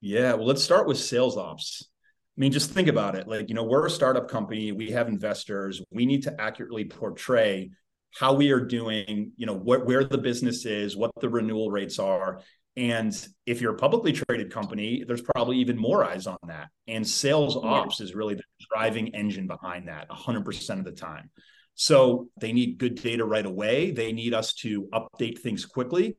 Yeah, 0.00 0.34
well, 0.34 0.46
let's 0.46 0.62
start 0.62 0.86
with 0.86 0.98
sales 0.98 1.36
ops. 1.36 1.88
I 2.36 2.40
mean, 2.40 2.52
just 2.52 2.70
think 2.70 2.86
about 2.86 3.16
it. 3.16 3.26
Like, 3.26 3.48
you 3.48 3.54
know, 3.54 3.64
we're 3.64 3.86
a 3.86 3.90
startup 3.90 4.28
company, 4.28 4.70
we 4.70 4.90
have 4.92 5.08
investors, 5.08 5.82
we 5.90 6.06
need 6.06 6.22
to 6.24 6.40
accurately 6.40 6.84
portray 6.84 7.70
how 8.16 8.34
we 8.34 8.50
are 8.50 8.60
doing, 8.60 9.32
you 9.36 9.46
know, 9.46 9.54
what, 9.54 9.86
where 9.86 10.04
the 10.04 10.18
business 10.18 10.64
is, 10.64 10.96
what 10.96 11.10
the 11.20 11.28
renewal 11.28 11.70
rates 11.70 11.98
are, 11.98 12.40
and 12.78 13.28
if 13.44 13.60
you're 13.60 13.74
a 13.74 13.76
publicly 13.76 14.12
traded 14.12 14.52
company, 14.52 15.02
there's 15.04 15.20
probably 15.20 15.58
even 15.58 15.76
more 15.76 16.04
eyes 16.04 16.28
on 16.28 16.38
that. 16.46 16.68
And 16.86 17.06
sales 17.06 17.56
ops 17.56 18.00
is 18.00 18.14
really 18.14 18.36
the 18.36 18.44
driving 18.72 19.16
engine 19.16 19.48
behind 19.48 19.88
that 19.88 20.08
100% 20.08 20.78
of 20.78 20.84
the 20.84 20.92
time. 20.92 21.28
So 21.74 22.28
they 22.40 22.52
need 22.52 22.78
good 22.78 22.94
data 22.94 23.24
right 23.24 23.44
away. 23.44 23.90
They 23.90 24.12
need 24.12 24.32
us 24.32 24.52
to 24.54 24.88
update 24.92 25.40
things 25.40 25.66
quickly. 25.66 26.16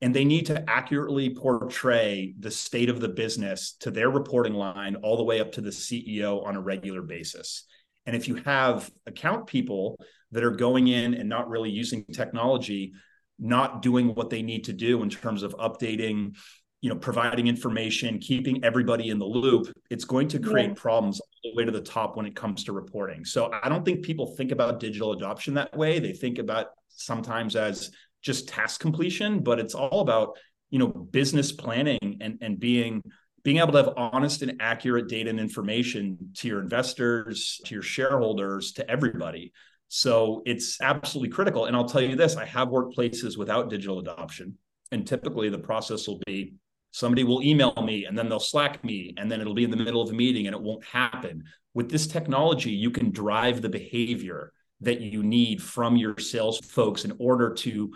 And 0.00 0.12
they 0.12 0.24
need 0.24 0.46
to 0.46 0.68
accurately 0.68 1.32
portray 1.32 2.34
the 2.40 2.50
state 2.50 2.88
of 2.88 2.98
the 2.98 3.08
business 3.08 3.76
to 3.80 3.92
their 3.92 4.10
reporting 4.10 4.54
line 4.54 4.96
all 4.96 5.16
the 5.16 5.22
way 5.22 5.40
up 5.40 5.52
to 5.52 5.60
the 5.60 5.70
CEO 5.70 6.44
on 6.44 6.56
a 6.56 6.60
regular 6.60 7.02
basis. 7.02 7.66
And 8.04 8.16
if 8.16 8.26
you 8.26 8.34
have 8.36 8.90
account 9.06 9.46
people 9.46 9.96
that 10.32 10.44
are 10.44 10.50
going 10.50 10.88
in 10.88 11.14
and 11.14 11.28
not 11.28 11.48
really 11.48 11.70
using 11.70 12.04
technology, 12.12 12.92
not 13.38 13.82
doing 13.82 14.14
what 14.14 14.30
they 14.30 14.42
need 14.42 14.64
to 14.64 14.72
do 14.72 15.02
in 15.02 15.10
terms 15.10 15.42
of 15.42 15.54
updating 15.56 16.36
you 16.80 16.88
know 16.88 16.96
providing 16.96 17.46
information 17.46 18.18
keeping 18.18 18.64
everybody 18.64 19.10
in 19.10 19.18
the 19.18 19.24
loop 19.24 19.70
it's 19.90 20.04
going 20.04 20.28
to 20.28 20.38
create 20.38 20.68
yeah. 20.68 20.74
problems 20.74 21.20
all 21.20 21.52
the 21.52 21.56
way 21.56 21.64
to 21.64 21.70
the 21.70 21.80
top 21.80 22.16
when 22.16 22.26
it 22.26 22.34
comes 22.34 22.64
to 22.64 22.72
reporting. 22.72 23.24
So 23.24 23.50
i 23.62 23.68
don't 23.68 23.84
think 23.84 24.02
people 24.02 24.34
think 24.36 24.50
about 24.52 24.80
digital 24.80 25.12
adoption 25.12 25.54
that 25.54 25.76
way. 25.76 25.98
They 25.98 26.12
think 26.12 26.38
about 26.38 26.68
sometimes 26.88 27.56
as 27.56 27.90
just 28.22 28.48
task 28.48 28.80
completion 28.80 29.42
but 29.42 29.58
it's 29.58 29.74
all 29.74 30.00
about 30.00 30.36
you 30.70 30.78
know 30.78 30.88
business 30.88 31.52
planning 31.52 32.18
and 32.20 32.38
and 32.40 32.58
being 32.60 33.02
being 33.42 33.56
able 33.58 33.72
to 33.72 33.78
have 33.78 33.94
honest 33.96 34.42
and 34.42 34.60
accurate 34.60 35.08
data 35.08 35.30
and 35.30 35.40
information 35.40 36.30
to 36.36 36.48
your 36.48 36.60
investors 36.60 37.60
to 37.64 37.74
your 37.74 37.82
shareholders 37.82 38.72
to 38.72 38.90
everybody 38.90 39.52
so 39.92 40.42
it's 40.46 40.80
absolutely 40.80 41.30
critical. 41.30 41.64
And 41.64 41.74
I'll 41.74 41.84
tell 41.84 42.00
you 42.00 42.14
this 42.14 42.36
I 42.36 42.44
have 42.44 42.68
workplaces 42.68 43.36
without 43.36 43.68
digital 43.68 43.98
adoption. 43.98 44.56
And 44.92 45.04
typically 45.04 45.48
the 45.48 45.58
process 45.58 46.06
will 46.06 46.20
be 46.26 46.54
somebody 46.92 47.24
will 47.24 47.42
email 47.42 47.74
me 47.84 48.04
and 48.04 48.16
then 48.16 48.28
they'll 48.28 48.38
slack 48.38 48.84
me 48.84 49.14
and 49.16 49.30
then 49.30 49.40
it'll 49.40 49.52
be 49.54 49.64
in 49.64 49.70
the 49.70 49.76
middle 49.76 50.00
of 50.00 50.10
a 50.10 50.12
meeting 50.12 50.46
and 50.46 50.54
it 50.54 50.62
won't 50.62 50.84
happen. 50.84 51.42
With 51.74 51.90
this 51.90 52.06
technology, 52.06 52.70
you 52.70 52.92
can 52.92 53.10
drive 53.10 53.62
the 53.62 53.68
behavior 53.68 54.52
that 54.80 55.00
you 55.00 55.24
need 55.24 55.60
from 55.60 55.96
your 55.96 56.16
sales 56.18 56.60
folks 56.60 57.04
in 57.04 57.12
order 57.18 57.52
to 57.54 57.92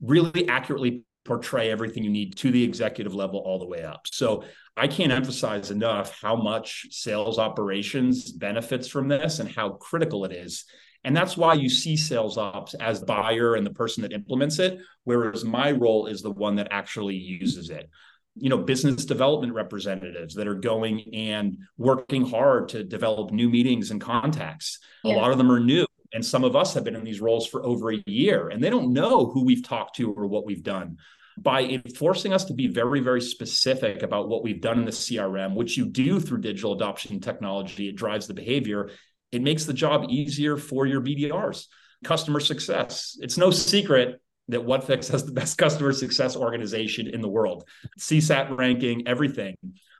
really 0.00 0.48
accurately 0.48 1.04
portray 1.24 1.70
everything 1.70 2.02
you 2.02 2.10
need 2.10 2.36
to 2.38 2.50
the 2.50 2.64
executive 2.64 3.14
level 3.14 3.38
all 3.38 3.60
the 3.60 3.66
way 3.66 3.84
up. 3.84 4.06
So 4.06 4.42
I 4.76 4.88
can't 4.88 5.12
emphasize 5.12 5.70
enough 5.70 6.20
how 6.20 6.34
much 6.34 6.86
sales 6.90 7.38
operations 7.38 8.32
benefits 8.32 8.88
from 8.88 9.06
this 9.06 9.38
and 9.38 9.48
how 9.48 9.70
critical 9.70 10.24
it 10.24 10.32
is. 10.32 10.64
And 11.06 11.16
that's 11.16 11.36
why 11.36 11.54
you 11.54 11.68
see 11.68 11.96
sales 11.96 12.36
ops 12.36 12.74
as 12.74 12.98
the 12.98 13.06
buyer 13.06 13.54
and 13.54 13.64
the 13.64 13.70
person 13.70 14.02
that 14.02 14.12
implements 14.12 14.58
it, 14.58 14.80
whereas 15.04 15.44
my 15.44 15.70
role 15.70 16.08
is 16.08 16.20
the 16.20 16.32
one 16.32 16.56
that 16.56 16.66
actually 16.72 17.14
uses 17.14 17.70
it. 17.70 17.88
you 18.34 18.50
know 18.50 18.58
business 18.58 19.04
development 19.04 19.54
representatives 19.54 20.34
that 20.34 20.48
are 20.48 20.54
going 20.54 21.14
and 21.14 21.56
working 21.78 22.26
hard 22.26 22.68
to 22.68 22.82
develop 22.84 23.30
new 23.30 23.48
meetings 23.48 23.90
and 23.92 24.00
contacts 24.00 24.78
yeah. 25.04 25.14
a 25.14 25.16
lot 25.16 25.30
of 25.30 25.38
them 25.38 25.50
are 25.50 25.60
new 25.60 25.86
and 26.12 26.24
some 26.24 26.44
of 26.44 26.54
us 26.54 26.74
have 26.74 26.84
been 26.84 26.96
in 26.96 27.04
these 27.04 27.20
roles 27.20 27.46
for 27.46 27.64
over 27.64 27.92
a 27.92 28.02
year 28.06 28.48
and 28.48 28.62
they 28.62 28.68
don't 28.68 28.92
know 28.92 29.26
who 29.26 29.42
we've 29.44 29.66
talked 29.66 29.96
to 29.96 30.12
or 30.12 30.26
what 30.26 30.44
we've 30.44 30.62
done 30.62 30.98
by 31.38 31.82
forcing 31.96 32.32
us 32.34 32.44
to 32.44 32.52
be 32.52 32.66
very 32.66 33.00
very 33.00 33.22
specific 33.22 34.02
about 34.02 34.28
what 34.28 34.42
we've 34.44 34.60
done 34.60 34.78
in 34.80 34.84
the 34.84 34.90
crm 34.90 35.54
which 35.54 35.78
you 35.78 35.86
do 35.86 36.20
through 36.20 36.40
digital 36.40 36.74
adoption 36.74 37.20
technology 37.20 37.88
it 37.88 37.96
drives 37.96 38.26
the 38.26 38.34
behavior 38.34 38.90
it 39.36 39.42
makes 39.42 39.64
the 39.64 39.72
job 39.72 40.06
easier 40.08 40.56
for 40.56 40.86
your 40.86 41.00
bdrs 41.00 41.66
customer 42.04 42.40
success 42.40 43.16
it's 43.20 43.38
no 43.38 43.50
secret 43.50 44.20
that 44.48 44.60
Whatfix 44.60 45.10
has 45.10 45.24
the 45.24 45.32
best 45.32 45.58
customer 45.58 45.92
success 45.92 46.36
organization 46.36 47.08
in 47.08 47.20
the 47.20 47.28
world, 47.28 47.64
CSAT 47.98 48.56
ranking, 48.56 49.06
everything. 49.06 49.56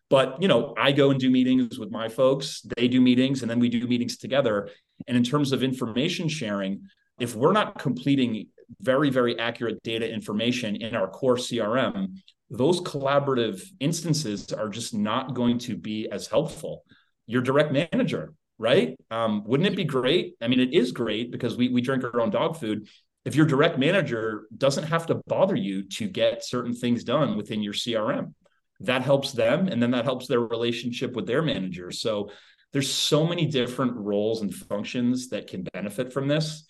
But 0.08 0.40
you 0.40 0.48
know, 0.48 0.74
I 0.78 0.92
go 0.92 1.10
and 1.10 1.18
do 1.18 1.30
meetings 1.30 1.78
with 1.78 1.90
my 1.90 2.08
folks. 2.08 2.62
They 2.76 2.86
do 2.86 3.00
meetings, 3.00 3.42
and 3.42 3.50
then 3.50 3.58
we 3.58 3.68
do 3.68 3.86
meetings 3.86 4.16
together. 4.16 4.68
And 5.08 5.16
in 5.16 5.24
terms 5.24 5.52
of 5.52 5.62
information 5.62 6.28
sharing, 6.28 6.82
if 7.18 7.34
we're 7.34 7.52
not 7.52 7.78
completing 7.78 8.48
very 8.80 9.10
very 9.10 9.38
accurate 9.38 9.82
data 9.82 10.08
information 10.12 10.76
in 10.76 10.94
our 10.94 11.08
core 11.08 11.36
CRM, 11.36 12.16
those 12.50 12.80
collaborative 12.80 13.62
instances 13.80 14.52
are 14.52 14.68
just 14.68 14.94
not 14.94 15.34
going 15.34 15.58
to 15.58 15.76
be 15.76 16.08
as 16.10 16.28
helpful. 16.28 16.84
Your 17.26 17.42
direct 17.42 17.72
manager, 17.72 18.32
right? 18.58 18.96
Um, 19.10 19.44
wouldn't 19.44 19.68
it 19.68 19.76
be 19.76 19.84
great? 19.84 20.34
I 20.40 20.48
mean, 20.48 20.60
it 20.60 20.72
is 20.72 20.92
great 20.92 21.30
because 21.30 21.56
we 21.56 21.68
we 21.68 21.80
drink 21.80 22.04
our 22.04 22.20
own 22.20 22.30
dog 22.30 22.56
food 22.58 22.88
if 23.26 23.34
your 23.34 23.44
direct 23.44 23.76
manager 23.76 24.46
doesn't 24.56 24.84
have 24.84 25.06
to 25.06 25.16
bother 25.26 25.56
you 25.56 25.82
to 25.82 26.08
get 26.08 26.44
certain 26.44 26.72
things 26.72 27.02
done 27.02 27.36
within 27.36 27.60
your 27.60 27.72
CRM, 27.72 28.32
that 28.80 29.02
helps 29.02 29.32
them. 29.32 29.66
And 29.66 29.82
then 29.82 29.90
that 29.90 30.04
helps 30.04 30.28
their 30.28 30.40
relationship 30.40 31.14
with 31.14 31.26
their 31.26 31.42
manager. 31.42 31.90
So 31.90 32.30
there's 32.72 32.90
so 32.90 33.26
many 33.26 33.46
different 33.46 33.96
roles 33.96 34.42
and 34.42 34.54
functions 34.54 35.30
that 35.30 35.48
can 35.48 35.66
benefit 35.72 36.12
from 36.12 36.28
this. 36.28 36.64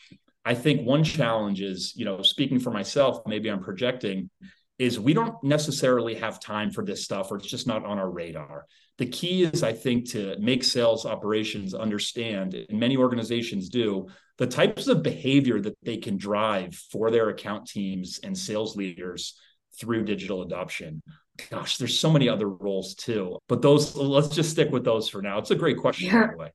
I 0.46 0.54
think 0.54 0.86
one 0.86 1.04
challenge 1.04 1.60
is, 1.60 1.92
you 1.94 2.06
know, 2.06 2.22
speaking 2.22 2.58
for 2.58 2.70
myself, 2.70 3.20
maybe 3.26 3.50
I'm 3.50 3.62
projecting, 3.62 4.30
is 4.78 4.98
we 4.98 5.12
don't 5.12 5.36
necessarily 5.44 6.14
have 6.14 6.40
time 6.40 6.70
for 6.70 6.84
this 6.84 7.04
stuff 7.04 7.30
or 7.30 7.36
it's 7.36 7.50
just 7.50 7.66
not 7.66 7.84
on 7.84 7.98
our 7.98 8.10
radar. 8.10 8.64
The 8.98 9.06
key 9.06 9.44
is, 9.44 9.62
I 9.62 9.72
think, 9.72 10.10
to 10.10 10.36
make 10.38 10.64
sales 10.64 11.04
operations 11.04 11.74
understand, 11.74 12.54
and 12.54 12.80
many 12.80 12.96
organizations 12.96 13.68
do, 13.68 14.06
the 14.38 14.46
types 14.46 14.88
of 14.88 15.02
behavior 15.02 15.60
that 15.60 15.76
they 15.82 15.98
can 15.98 16.16
drive 16.16 16.74
for 16.74 17.10
their 17.10 17.28
account 17.28 17.66
teams 17.66 18.20
and 18.22 18.36
sales 18.36 18.76
leaders 18.76 19.38
through 19.78 20.04
digital 20.04 20.42
adoption. 20.42 21.02
Gosh, 21.50 21.76
there's 21.76 21.98
so 21.98 22.10
many 22.10 22.28
other 22.28 22.48
roles 22.48 22.94
too, 22.94 23.38
but 23.48 23.60
those 23.60 23.94
let's 23.94 24.28
just 24.28 24.50
stick 24.50 24.70
with 24.70 24.84
those 24.84 25.08
for 25.08 25.20
now. 25.20 25.38
It's 25.38 25.50
a 25.50 25.54
great 25.54 25.76
question, 25.76 26.08
yeah. 26.08 26.26
by 26.26 26.32
the 26.32 26.38
way. 26.38 26.52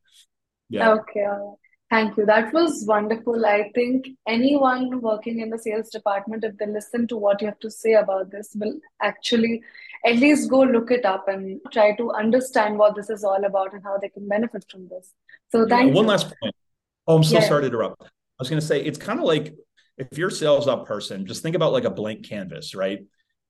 Yeah. 0.69 0.93
Okay. 0.93 1.27
Thank 1.91 2.17
you. 2.17 2.25
That 2.25 2.53
was 2.53 2.85
wonderful. 2.87 3.45
I 3.45 3.69
think 3.75 4.07
anyone 4.25 5.01
working 5.01 5.41
in 5.41 5.49
the 5.49 5.59
sales 5.59 5.89
department, 5.89 6.45
if 6.45 6.57
they 6.57 6.65
listen 6.65 7.05
to 7.09 7.17
what 7.17 7.41
you 7.41 7.47
have 7.47 7.59
to 7.59 7.69
say 7.69 7.93
about 7.93 8.31
this, 8.31 8.55
will 8.55 8.79
actually 9.01 9.61
at 10.05 10.17
least 10.17 10.49
go 10.49 10.61
look 10.61 10.91
it 10.91 11.05
up 11.05 11.27
and 11.27 11.59
try 11.71 11.95
to 11.95 12.11
understand 12.11 12.77
what 12.77 12.95
this 12.95 13.09
is 13.09 13.23
all 13.23 13.43
about 13.43 13.73
and 13.73 13.83
how 13.83 13.97
they 13.97 14.09
can 14.09 14.27
benefit 14.27 14.65
from 14.69 14.87
this. 14.87 15.13
So 15.51 15.67
thank 15.67 15.89
yeah, 15.89 15.95
one 15.95 16.05
you. 16.05 16.09
last 16.09 16.33
point. 16.41 16.55
Oh, 17.07 17.17
I'm 17.17 17.23
so 17.23 17.35
yeah. 17.35 17.47
sorry 17.47 17.61
to 17.61 17.67
interrupt. 17.67 18.01
I 18.01 18.07
was 18.39 18.49
going 18.49 18.59
to 18.59 18.65
say 18.65 18.83
it's 18.83 18.97
kind 18.97 19.19
of 19.19 19.25
like 19.25 19.53
if 19.97 20.17
you're 20.17 20.29
a 20.29 20.31
sales 20.31 20.67
ops 20.67 20.87
person, 20.87 21.25
just 21.25 21.43
think 21.43 21.55
about 21.55 21.73
like 21.73 21.83
a 21.83 21.91
blank 21.91 22.27
canvas, 22.27 22.73
right? 22.73 22.99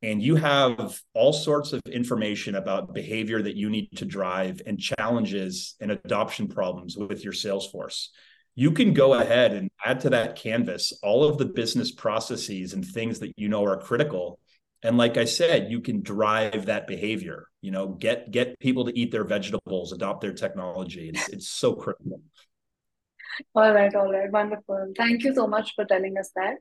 And 0.04 0.22
you 0.22 0.36
have 0.36 1.00
all 1.14 1.32
sorts 1.32 1.74
of 1.74 1.82
information 1.86 2.56
about 2.56 2.94
behavior 2.94 3.42
that 3.42 3.56
you 3.56 3.70
need 3.70 3.90
to 3.98 4.06
drive 4.06 4.62
and 4.66 4.80
challenges 4.80 5.76
and 5.80 5.92
adoption 5.92 6.48
problems 6.48 6.98
with 6.98 7.24
your 7.24 7.34
sales 7.34 7.70
force. 7.70 8.10
You 8.56 8.72
can 8.72 8.94
go 8.94 9.14
ahead 9.14 9.54
and 9.54 9.70
add 9.86 10.02
to 10.02 10.10
that 10.10 10.36
canvas 10.36 10.92
all 11.04 11.24
of 11.24 11.38
the 11.38 11.46
business 11.46 11.92
processes 11.92 12.74
and 12.74 12.84
things 12.84 13.20
that 13.20 13.34
you 13.38 13.48
know 13.48 13.64
are 13.64 13.78
critical. 13.78 14.40
And 14.84 14.98
like 14.98 15.18
I 15.18 15.26
said, 15.26 15.72
you 15.72 15.80
can 15.80 16.02
drive 16.02 16.66
that 16.66 16.88
behavior. 16.88 17.48
You 17.62 17.72
know, 17.72 17.90
get 17.90 18.32
get 18.32 18.60
people 18.60 18.86
to 18.86 19.00
eat 19.00 19.12
their 19.12 19.24
vegetables, 19.24 19.92
adopt 19.92 20.22
their 20.22 20.34
technology. 20.34 21.10
It's 21.10 21.30
it's 21.30 21.48
so 21.48 21.74
critical. 21.74 22.22
All 23.56 23.74
right, 23.74 23.94
all 23.96 24.12
right, 24.12 24.32
wonderful. 24.32 24.94
Thank 24.98 25.24
you 25.24 25.34
so 25.34 25.48
much 25.48 25.74
for 25.76 25.86
telling 25.86 26.18
us 26.18 26.32
that. 26.36 26.58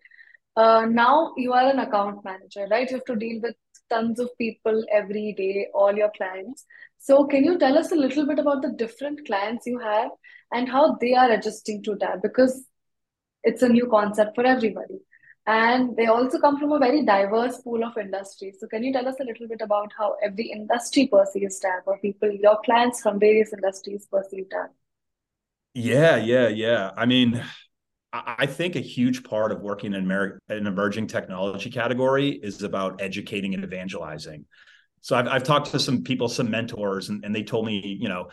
Uh, 0.56 0.86
now 0.86 1.32
you 1.36 1.52
are 1.52 1.68
an 1.70 1.78
account 1.78 2.24
manager, 2.24 2.66
right? 2.70 2.88
You 2.90 2.96
have 2.96 3.04
to 3.06 3.16
deal 3.16 3.40
with 3.40 3.54
tons 3.88 4.20
of 4.20 4.30
people 4.38 4.84
every 4.92 5.34
day, 5.36 5.68
all 5.74 5.94
your 5.94 6.10
clients. 6.16 6.64
So, 6.98 7.24
can 7.26 7.44
you 7.44 7.58
tell 7.58 7.78
us 7.78 7.92
a 7.92 7.96
little 7.96 8.26
bit 8.26 8.38
about 8.38 8.62
the 8.62 8.72
different 8.72 9.26
clients 9.26 9.66
you 9.66 9.78
have 9.78 10.10
and 10.52 10.68
how 10.68 10.96
they 11.00 11.14
are 11.14 11.30
adjusting 11.30 11.82
to 11.84 11.96
that? 11.96 12.22
Because 12.22 12.66
it's 13.42 13.62
a 13.62 13.68
new 13.68 13.88
concept 13.88 14.34
for 14.34 14.44
everybody. 14.44 14.98
And 15.46 15.96
they 15.96 16.06
also 16.06 16.38
come 16.38 16.58
from 16.58 16.72
a 16.72 16.78
very 16.78 17.04
diverse 17.04 17.58
pool 17.58 17.82
of 17.82 17.96
industries. 17.96 18.58
So, 18.60 18.66
can 18.66 18.84
you 18.84 18.92
tell 18.92 19.08
us 19.08 19.16
a 19.20 19.24
little 19.24 19.48
bit 19.48 19.60
about 19.62 19.90
how 19.96 20.16
every 20.22 20.50
industry 20.50 21.06
perceives 21.06 21.58
that, 21.60 21.80
or 21.86 21.98
people, 21.98 22.30
your 22.30 22.60
clients 22.64 23.00
from 23.00 23.18
various 23.18 23.52
industries 23.52 24.06
perceive 24.06 24.50
that? 24.50 24.70
Yeah, 25.74 26.16
yeah, 26.16 26.48
yeah. 26.48 26.90
I 26.96 27.06
mean, 27.06 27.42
I 28.12 28.46
think 28.46 28.74
a 28.74 28.80
huge 28.80 29.22
part 29.22 29.52
of 29.52 29.60
working 29.60 29.94
in 29.94 30.10
an 30.10 30.66
emerging 30.66 31.06
technology 31.06 31.70
category 31.70 32.30
is 32.30 32.62
about 32.62 33.00
educating 33.00 33.54
and 33.54 33.62
evangelizing. 33.62 34.46
So 35.00 35.16
I've, 35.16 35.28
I've 35.28 35.42
talked 35.44 35.70
to 35.70 35.78
some 35.78 36.02
people, 36.02 36.28
some 36.28 36.50
mentors, 36.50 37.08
and, 37.08 37.24
and 37.24 37.34
they 37.34 37.44
told 37.44 37.66
me, 37.66 37.98
you 38.00 38.08
know, 38.08 38.28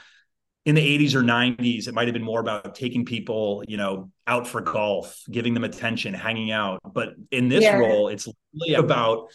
in 0.67 0.75
the 0.75 0.81
80s 0.81 1.15
or 1.15 1.21
90s, 1.21 1.87
it 1.87 1.93
might 1.93 2.07
have 2.07 2.13
been 2.13 2.21
more 2.21 2.41
about 2.41 2.75
taking 2.75 3.05
people, 3.05 3.63
you 3.69 3.77
know, 3.77 4.11
out 4.27 4.45
for 4.45 4.59
golf, 4.59 5.23
giving 5.31 5.53
them 5.53 5.63
attention, 5.63 6.13
hanging 6.13 6.51
out. 6.51 6.81
But 6.93 7.13
in 7.31 7.47
this 7.47 7.63
yeah. 7.63 7.77
role, 7.77 8.09
it's 8.09 8.27
really 8.53 8.73
about 8.73 9.29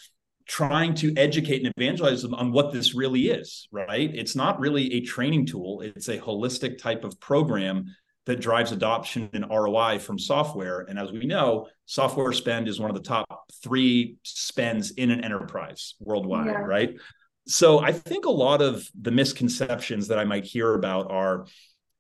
trying 0.46 0.92
to 0.96 1.14
educate 1.16 1.64
and 1.64 1.72
evangelize 1.74 2.20
them 2.20 2.34
on 2.34 2.52
what 2.52 2.70
this 2.70 2.94
really 2.94 3.30
is, 3.30 3.66
right? 3.72 4.14
It's 4.14 4.36
not 4.36 4.60
really 4.60 4.92
a 4.92 5.00
training 5.00 5.46
tool, 5.46 5.80
it's 5.80 6.08
a 6.08 6.18
holistic 6.18 6.76
type 6.76 7.02
of 7.02 7.18
program 7.18 7.86
that 8.26 8.38
drives 8.38 8.70
adoption 8.70 9.30
and 9.32 9.46
ROI 9.48 10.00
from 10.00 10.18
software. 10.18 10.80
And 10.80 10.98
as 10.98 11.12
we 11.12 11.24
know, 11.24 11.66
software 11.86 12.34
spend 12.34 12.68
is 12.68 12.78
one 12.78 12.90
of 12.90 12.94
the 12.94 13.02
top 13.02 13.50
three 13.62 14.16
spends 14.22 14.90
in 14.90 15.10
an 15.10 15.24
enterprise 15.24 15.94
worldwide, 15.98 16.46
yeah. 16.48 16.58
right? 16.58 16.94
So 17.46 17.80
I 17.80 17.92
think 17.92 18.24
a 18.24 18.30
lot 18.30 18.62
of 18.62 18.88
the 19.00 19.10
misconceptions 19.10 20.08
that 20.08 20.18
I 20.18 20.24
might 20.24 20.44
hear 20.44 20.74
about 20.74 21.10
are, 21.10 21.46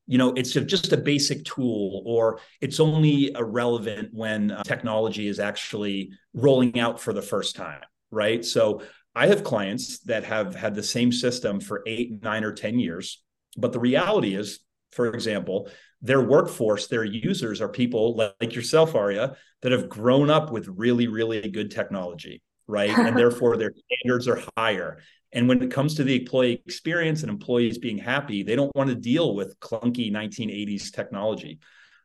you 0.06 0.18
know, 0.18 0.32
it's 0.34 0.52
just 0.52 0.92
a 0.92 0.96
basic 0.96 1.44
tool 1.44 2.02
or 2.06 2.40
it's 2.60 2.80
only 2.80 3.34
relevant 3.38 4.10
when 4.12 4.50
uh, 4.50 4.62
technology 4.62 5.26
is 5.26 5.40
actually 5.40 6.10
rolling 6.34 6.78
out 6.78 7.00
for 7.00 7.12
the 7.12 7.22
first 7.22 7.56
time 7.56 7.80
right? 8.12 8.44
So 8.44 8.82
I 9.16 9.26
have 9.26 9.42
clients 9.42 9.98
that 10.00 10.22
have 10.24 10.54
had 10.54 10.76
the 10.76 10.82
same 10.82 11.10
system 11.10 11.58
for 11.58 11.82
eight, 11.86 12.22
nine, 12.22 12.44
or 12.44 12.52
10 12.52 12.78
years. 12.78 13.20
But 13.56 13.72
the 13.72 13.80
reality 13.80 14.36
is, 14.36 14.60
for 14.92 15.06
example, 15.06 15.68
their 16.00 16.20
workforce, 16.20 16.86
their 16.86 17.04
users 17.04 17.60
are 17.60 17.68
people 17.68 18.16
like 18.16 18.54
yourself, 18.54 18.92
Aryaa, 18.92 19.34
that 19.62 19.72
have 19.72 19.88
grown 19.88 20.30
up 20.30 20.52
with 20.52 20.68
really, 20.68 21.08
really 21.08 21.48
good 21.48 21.70
technology, 21.70 22.42
right? 22.66 22.96
and 22.96 23.16
therefore 23.18 23.56
their 23.56 23.72
standards 24.00 24.28
are 24.28 24.42
higher. 24.56 25.00
And 25.32 25.48
when 25.48 25.62
it 25.62 25.70
comes 25.70 25.94
to 25.94 26.04
the 26.04 26.20
employee 26.20 26.62
experience 26.66 27.22
and 27.22 27.30
employees 27.30 27.78
being 27.78 27.98
happy, 27.98 28.42
they 28.42 28.54
don't 28.54 28.74
want 28.74 28.90
to 28.90 28.94
deal 28.94 29.34
with 29.34 29.58
clunky 29.60 30.12
1980s 30.12 30.92
technology, 30.92 31.58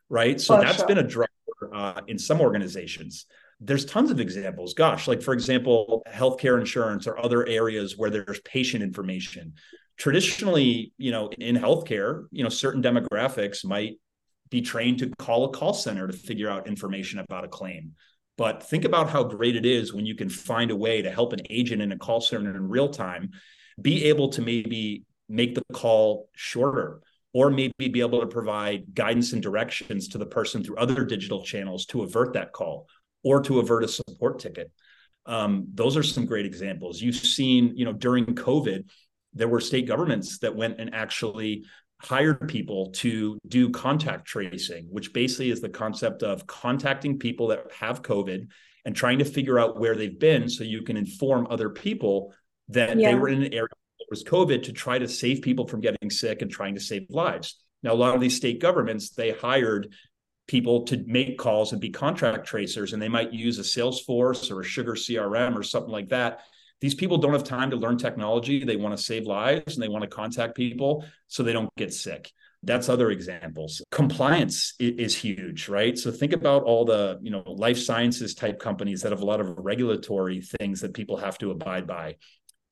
right? 0.10 0.39
So 0.39 0.55
oh, 0.55 0.62
that's 0.62 0.77
sure. 0.77 0.88
been 0.88 1.00
a 1.00 1.03
driver 1.03 1.29
uh, 1.74 2.01
in 2.07 2.17
some 2.17 2.39
organizations 2.39 3.25
there's 3.60 3.86
tons 3.86 4.12
of 4.12 4.19
examples. 4.19 4.74
Gosh, 4.74 5.07
like 5.07 5.22
for 5.22 5.34
example, 5.34 6.03
healthcare 6.07 6.60
insurance 6.60 7.07
or 7.07 7.17
other 7.17 7.46
areas 7.46 7.98
where 7.98 8.10
there's 8.10 8.39
patient 8.41 8.84
information. 8.84 9.53
Traditionally, 9.98 10.93
you 10.98 11.12
know, 11.12 11.29
in 11.39 11.55
healthcare, 11.55 12.25
you 12.31 12.43
know, 12.43 12.50
certain 12.50 12.84
demographics 12.84 13.65
might 13.65 13.96
be 14.50 14.62
trained 14.62 15.00
to 15.00 15.10
call 15.17 15.46
a 15.46 15.50
call 15.50 15.74
center 15.74 16.07
to 16.07 16.13
figure 16.13 16.50
out 16.50 16.67
information 16.67 17.19
about 17.19 17.43
a 17.43 17.48
claim. 17.48 17.93
But 18.38 18.63
think 18.63 18.86
about 18.86 19.10
how 19.10 19.24
great 19.24 19.56
it 19.56 19.65
is 19.65 19.94
when 19.94 20.06
you 20.06 20.15
can 20.15 20.29
find 20.29 20.72
a 20.72 20.75
way 20.75 21.01
to 21.01 21.12
help 21.12 21.34
an 21.34 21.41
agent 21.50 21.82
in 21.82 21.91
a 21.91 21.98
call 21.98 22.22
center 22.22 22.56
in 22.56 22.70
real 22.70 22.89
time 22.89 23.32
be 23.82 24.06
able 24.06 24.29
to 24.29 24.41
maybe 24.41 25.03
make 25.27 25.56
the 25.56 25.63
call 25.74 26.29
shorter 26.36 27.01
or 27.34 27.50
maybe 27.50 27.74
be 27.91 28.00
able 28.00 28.22
to 28.22 28.27
provide 28.27 28.94
guidance 28.94 29.34
and 29.34 29.41
directions 29.41 30.08
to 30.10 30.17
the 30.17 30.25
person 30.25 30.63
through 30.63 30.77
other 30.77 31.03
digital 31.03 31.44
channels 31.44 31.86
to 31.88 32.03
avert 32.03 32.34
that 32.34 32.53
call 32.53 32.88
or 33.24 33.41
to 33.41 33.60
avert 33.60 33.84
a 33.84 33.88
support 33.88 34.39
ticket. 34.39 34.72
Um, 35.25 35.67
those 35.74 35.98
are 35.98 36.03
some 36.03 36.25
great 36.25 36.46
examples. 36.46 37.01
You've 37.01 37.15
seen, 37.15 37.75
you 37.75 37.86
know, 37.86 37.94
during 37.94 38.25
COVID, 38.25 38.86
there 39.34 39.48
were 39.48 39.60
state 39.60 39.88
governments 39.88 40.39
that 40.39 40.56
went 40.56 40.79
and 40.79 40.96
actually 40.96 41.65
hired 42.00 42.48
people 42.48 42.92
to 42.92 43.39
do 43.48 43.70
contact 43.70 44.25
tracing, 44.25 44.88
which 44.89 45.13
basically 45.13 45.50
is 45.50 45.62
the 45.62 45.70
concept 45.70 46.24
of 46.24 46.46
contacting 46.46 47.18
people 47.18 47.48
that 47.48 47.72
have 47.80 48.01
COVID 48.01 48.48
and 48.86 48.96
trying 48.96 49.20
to 49.20 49.25
figure 49.25 49.60
out 49.60 49.80
where 49.80 49.96
they've 49.96 50.20
been 50.20 50.48
so 50.48 50.63
you 50.63 50.84
can 50.84 50.96
inform 50.96 51.48
other 51.50 51.70
people 51.70 52.34
that 52.70 52.98
yeah. 52.98 53.10
they 53.10 53.16
were 53.16 53.30
in 53.30 53.44
an 53.44 53.54
area 53.54 53.68
that 54.00 54.06
was 54.10 54.24
COVID 54.24 54.63
to 54.63 54.72
try 54.72 55.00
to 55.00 55.08
save 55.08 55.42
people 55.42 55.68
from 55.68 55.82
getting 55.82 56.10
sick 56.10 56.42
and 56.42 56.51
trying 56.51 56.75
to 56.75 56.82
save 56.82 57.08
lives. 57.10 57.56
Now, 57.84 57.94
a 57.94 57.96
lot 57.96 58.16
of 58.16 58.22
these 58.22 58.36
state 58.36 58.62
governments, 58.62 59.12
they 59.12 59.32
hired 59.32 59.94
people 60.48 60.84
to 60.86 61.04
make 61.06 61.38
calls 61.38 61.74
and 61.74 61.82
be 61.82 61.89
contract 61.89 62.48
tracers, 62.48 62.94
and 62.94 63.01
they 63.01 63.10
might 63.10 63.34
use 63.34 63.60
a 63.60 63.63
Salesforce 63.63 64.51
or 64.51 64.62
a 64.62 64.66
SugarCRM 64.66 65.56
or 65.56 65.63
something 65.63 65.92
like 65.92 66.10
that. 66.10 66.42
These 66.79 66.96
people 66.96 67.17
don't 67.17 67.34
have 67.34 67.43
time 67.43 67.72
to 67.72 67.75
learn 67.75 67.98
technology. 67.98 68.63
They 68.63 68.75
want 68.75 68.96
to 68.96 69.03
save 69.03 69.25
lives 69.25 69.75
and 69.75 69.84
they 69.84 69.89
want 69.89 70.03
to 70.03 70.10
contact 70.10 70.55
people 70.55 71.05
so 71.27 71.43
they 71.43 71.53
don't 71.53 71.74
get 71.75 71.93
sick. 71.93 72.31
That's 72.63 72.89
other 72.89 73.12
examples. 73.12 73.81
Compliance 73.91 74.74
is 74.79 75.15
huge, 75.15 75.69
right? 75.69 75.98
So 75.98 76.12
think 76.12 76.34
about 76.34 76.63
all 76.63 76.86
the, 76.86 77.19
you 77.22 77.31
know, 77.31 77.43
life 77.46 77.77
sciences 77.77 78.34
type 78.36 78.60
companies 78.60 79.01
that 79.01 79.12
have 79.12 79.22
a 79.22 79.25
lot 79.25 79.39
of 79.39 79.57
regulatory 79.60 80.41
things 80.41 80.81
that 80.81 80.93
people 80.93 81.17
have 81.17 81.38
to 81.39 81.51
abide 81.51 81.88
by 81.88 82.15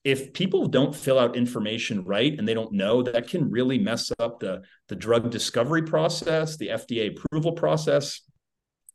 if 0.06 0.34
people 0.34 0.68
don't 0.68 0.96
fill 0.96 1.18
out 1.18 1.36
information 1.36 2.06
right 2.06 2.38
and 2.38 2.48
they 2.48 2.54
don't 2.54 2.72
know 2.72 3.02
that 3.02 3.28
can 3.28 3.50
really 3.50 3.80
mess 3.80 4.12
up 4.20 4.40
the 4.40 4.62
the 4.88 4.96
drug 4.96 5.30
discovery 5.32 5.82
process 5.82 6.56
the 6.58 6.68
fda 6.68 7.18
approval 7.18 7.52
process 7.52 8.22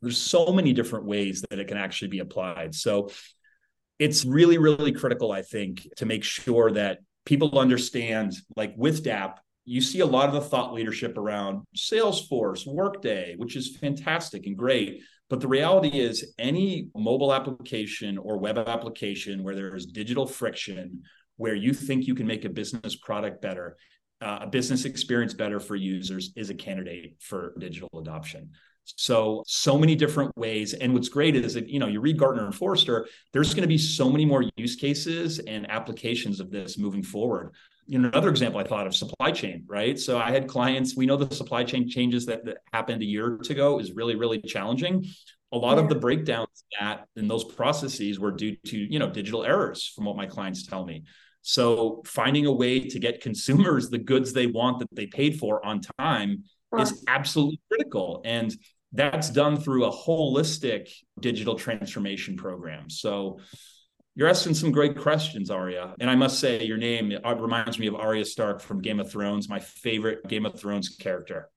there's 0.01 0.17
so 0.17 0.53
many 0.53 0.73
different 0.73 1.05
ways 1.05 1.45
that 1.51 1.59
it 1.59 1.69
can 1.69 1.77
actually 1.77 2.09
be 2.09 2.21
applied 2.21 2.75
so 2.75 3.11
it's 4.01 4.25
really 4.25 4.59
really 4.59 4.93
critical 4.93 5.31
i 5.31 5.43
think 5.43 5.87
to 5.97 6.05
make 6.05 6.25
sure 6.25 6.73
that 6.73 6.99
people 7.25 7.57
understand 7.57 8.33
like 8.57 8.75
with 8.77 9.05
dap 9.05 9.39
you 9.65 9.81
see 9.81 10.01
a 10.01 10.07
lot 10.07 10.29
of 10.29 10.35
the 10.35 10.41
thought 10.41 10.73
leadership 10.73 11.17
around 11.17 11.63
salesforce 11.77 12.67
workday 12.67 13.35
which 13.37 13.55
is 13.55 13.77
fantastic 13.77 14.47
and 14.47 14.57
great 14.57 15.03
but 15.31 15.41
the 15.41 15.49
reality 15.49 16.01
is, 16.01 16.35
any 16.41 16.89
mobile 16.95 17.33
application 17.33 18.19
or 18.19 18.37
web 18.37 18.59
application 18.59 19.45
where 19.45 19.55
there 19.55 19.77
is 19.77 19.87
digital 19.87 20.27
friction, 20.27 21.03
where 21.37 21.55
you 21.55 21.73
think 21.73 22.09
you 22.09 22.17
can 22.17 22.27
make 22.27 22.45
a 22.45 22.51
business 22.51 22.97
product 22.97 23.41
better, 23.41 23.77
uh, 24.21 24.41
a 24.43 24.47
business 24.49 24.85
experience 24.85 25.33
better 25.33 25.61
for 25.61 25.77
users, 25.77 26.33
is 26.35 26.51
a 26.51 26.55
candidate 26.55 27.15
for 27.21 27.55
digital 27.61 27.89
adoption. 27.95 28.51
So, 28.97 29.43
so 29.47 29.79
many 29.79 29.95
different 29.95 30.37
ways. 30.37 30.75
And 30.75 30.95
what's 30.95 31.09
great 31.09 31.37
is 31.37 31.55
that, 31.55 31.69
you 31.69 31.79
know, 31.79 31.87
you 31.87 32.01
read 32.01 32.19
Gartner 32.19 32.45
and 32.45 32.55
Forrester, 32.55 33.07
there's 33.33 33.55
going 33.55 33.63
to 33.63 33.69
be 33.69 33.79
so 33.79 34.11
many 34.11 34.25
more 34.25 34.45
use 34.57 34.77
cases 34.77 35.39
and 35.39 35.71
applications 35.71 36.41
of 36.41 36.51
this 36.51 36.79
moving 36.79 37.03
forward 37.03 37.55
you 37.91 37.99
know, 37.99 38.09
another 38.09 38.29
example 38.29 38.61
I 38.61 38.65
thought 38.65 38.87
of 38.87 38.95
supply 38.95 39.33
chain, 39.33 39.65
right? 39.67 39.99
So 39.99 40.17
I 40.17 40.31
had 40.31 40.47
clients, 40.47 40.97
we 40.97 41.07
know 41.07 41.17
the 41.17 41.35
supply 41.35 41.65
chain 41.65 41.89
changes 41.89 42.25
that, 42.27 42.45
that 42.45 42.59
happened 42.73 43.03
a 43.03 43.05
year 43.05 43.35
ago 43.35 43.81
is 43.81 43.91
really, 43.91 44.15
really 44.15 44.41
challenging. 44.41 45.05
A 45.51 45.59
lot 45.59 45.77
of 45.77 45.89
the 45.89 45.97
breakdowns 45.97 46.63
that 46.79 47.07
in 47.17 47.27
those 47.27 47.43
processes 47.43 48.21
were 48.21 48.31
due 48.31 48.55
to, 48.67 48.79
you 48.79 49.01
know, 49.01 49.11
digital 49.11 49.45
errors 49.45 49.93
from 49.93 50.05
what 50.05 50.15
my 50.15 50.27
clients 50.27 50.65
tell 50.65 50.85
me. 50.85 51.03
So 51.43 52.03
finding 52.07 52.47
a 52.47 52.53
way 52.53 52.79
to 52.79 52.99
get 53.01 53.23
consumers 53.23 53.91
the 53.91 53.99
goods 53.99 54.33
they 54.33 54.47
want 54.47 54.79
that 54.79 54.89
they 54.93 55.07
paid 55.07 55.41
for 55.41 55.65
on 55.67 55.81
time 55.99 56.45
is 56.79 57.03
absolutely 57.09 57.61
critical. 57.69 58.23
And 58.25 58.55
that's 58.93 59.31
done 59.31 59.57
through 59.57 59.85
a 59.85 59.91
holistic 59.91 60.91
digital 61.21 61.55
transformation 61.55 62.37
program. 62.37 62.91
So 62.91 63.39
you're 64.17 64.29
asking 64.29 64.55
some 64.55 64.73
great 64.73 64.99
questions, 64.99 65.51
Aryaa. 65.51 65.95
And 66.01 66.11
I 66.11 66.15
must 66.17 66.41
say, 66.41 66.65
your 66.65 66.77
name 66.77 67.13
uh, 67.25 67.35
reminds 67.37 67.79
me 67.79 67.87
of 67.87 67.95
Arya 67.95 68.25
Stark 68.25 68.61
from 68.61 68.83
Game 68.83 69.01
of 69.01 69.11
Thrones, 69.11 69.49
my 69.49 69.61
favorite 69.61 70.27
Game 70.29 70.45
of 70.45 70.59
Thrones 70.59 70.89
character. 70.89 71.49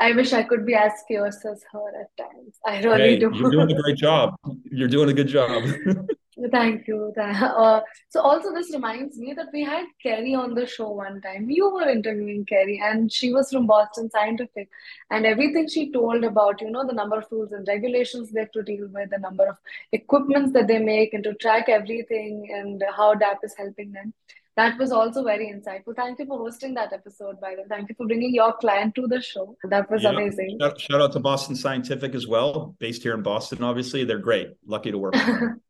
I 0.00 0.12
wish 0.12 0.32
I 0.32 0.42
could 0.42 0.66
be 0.66 0.74
as 0.74 0.92
fierce 1.06 1.44
as 1.50 1.62
her 1.72 2.00
at 2.00 2.16
times. 2.16 2.58
I 2.66 2.80
really 2.82 2.98
hey, 3.00 3.18
do. 3.18 3.30
You're 3.32 3.50
doing 3.50 3.70
a 3.70 3.74
great 3.82 3.96
job. 3.96 4.34
You're 4.64 4.88
doing 4.88 5.10
a 5.10 5.12
good 5.12 5.28
job. 5.28 5.62
Thank 6.50 6.86
you. 6.86 7.12
Uh, 7.60 7.80
so 8.08 8.20
also 8.20 8.52
this 8.52 8.72
reminds 8.72 9.18
me 9.18 9.34
that 9.34 9.48
we 9.52 9.62
had 9.62 9.84
Kerry 10.02 10.34
on 10.34 10.54
the 10.54 10.66
show 10.66 10.88
one 10.90 11.20
time. 11.20 11.50
You 11.50 11.70
were 11.70 11.88
interviewing 11.88 12.44
Kerry 12.46 12.80
and 12.82 13.12
she 13.12 13.32
was 13.32 13.50
from 13.50 13.66
Boston 13.66 14.08
Scientific 14.10 14.68
and 15.10 15.26
everything 15.26 15.68
she 15.68 15.92
told 15.92 16.24
about, 16.24 16.60
you 16.60 16.70
know, 16.70 16.86
the 16.86 16.94
number 16.94 17.18
of 17.18 17.26
rules 17.30 17.52
and 17.52 17.66
regulations 17.68 18.30
they 18.30 18.40
have 18.40 18.52
to 18.52 18.62
deal 18.62 18.88
with, 18.92 19.10
the 19.10 19.18
number 19.18 19.46
of 19.46 19.56
equipments 19.92 20.52
that 20.52 20.68
they 20.68 20.78
make 20.78 21.12
and 21.12 21.24
to 21.24 21.34
track 21.34 21.68
everything 21.68 22.48
and 22.52 22.82
how 22.96 23.14
DAP 23.14 23.38
is 23.42 23.54
helping 23.56 23.92
them. 23.92 24.14
That 24.56 24.78
was 24.78 24.92
also 24.92 25.24
very 25.24 25.46
insightful. 25.46 25.94
Thank 25.96 26.18
you 26.18 26.26
for 26.26 26.38
hosting 26.38 26.74
that 26.74 26.92
episode, 26.92 27.40
by 27.40 27.54
the 27.54 27.62
way. 27.62 27.68
Thank 27.68 27.88
you 27.88 27.94
for 27.94 28.06
bringing 28.06 28.34
your 28.34 28.52
client 28.54 28.94
to 28.96 29.06
the 29.06 29.20
show. 29.20 29.56
That 29.64 29.90
was 29.90 30.02
yeah. 30.02 30.10
amazing. 30.10 30.58
Shout, 30.60 30.80
shout 30.80 31.00
out 31.00 31.12
to 31.12 31.20
Boston 31.20 31.56
Scientific 31.56 32.14
as 32.14 32.26
well, 32.26 32.74
based 32.78 33.02
here 33.02 33.14
in 33.14 33.22
Boston, 33.22 33.62
obviously. 33.62 34.04
They're 34.04 34.18
great. 34.18 34.50
Lucky 34.66 34.90
to 34.90 34.98
work 34.98 35.14
with 35.14 35.26
them. 35.26 35.62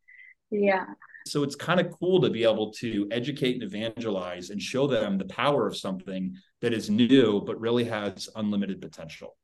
Yeah. 0.50 0.86
So 1.26 1.42
it's 1.42 1.54
kind 1.54 1.80
of 1.80 1.92
cool 1.98 2.20
to 2.22 2.30
be 2.30 2.44
able 2.44 2.72
to 2.72 3.06
educate 3.10 3.54
and 3.54 3.62
evangelize 3.62 4.50
and 4.50 4.60
show 4.60 4.86
them 4.86 5.18
the 5.18 5.26
power 5.26 5.66
of 5.66 5.76
something 5.76 6.34
that 6.60 6.72
is 6.72 6.90
new, 6.90 7.42
but 7.42 7.60
really 7.60 7.84
has 7.84 8.28
unlimited 8.36 8.80
potential. 8.80 9.36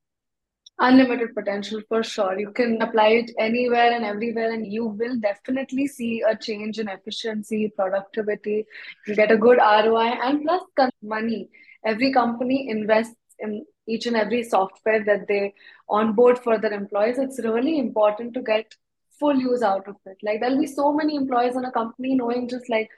Unlimited 0.78 1.34
potential 1.34 1.80
for 1.88 2.02
sure. 2.02 2.38
You 2.38 2.50
can 2.50 2.80
apply 2.82 3.08
it 3.08 3.30
anywhere 3.38 3.92
and 3.92 4.04
everywhere, 4.04 4.52
and 4.52 4.70
you 4.70 4.86
will 4.86 5.18
definitely 5.20 5.86
see 5.86 6.22
a 6.22 6.36
change 6.36 6.78
in 6.78 6.88
efficiency, 6.88 7.72
productivity. 7.74 8.66
You 9.06 9.14
get 9.14 9.30
a 9.30 9.38
good 9.38 9.58
ROI 9.58 10.18
and 10.22 10.42
plus 10.42 10.90
money. 11.02 11.48
Every 11.84 12.12
company 12.12 12.68
invests 12.68 13.16
in 13.38 13.64
each 13.86 14.06
and 14.06 14.16
every 14.16 14.42
software 14.42 15.04
that 15.04 15.28
they 15.28 15.54
onboard 15.88 16.38
for 16.38 16.58
their 16.58 16.72
employees. 16.72 17.18
It's 17.18 17.38
really 17.38 17.78
important 17.78 18.34
to 18.34 18.42
get 18.42 18.74
full 19.18 19.36
use 19.36 19.62
out 19.62 19.88
of 19.88 19.96
it. 20.06 20.16
Like 20.22 20.40
there'll 20.40 20.60
be 20.60 20.66
so 20.66 20.92
many 20.92 21.16
employees 21.16 21.56
in 21.56 21.64
a 21.64 21.72
company 21.72 22.14
knowing 22.14 22.48
just 22.48 22.68
like 22.68 22.88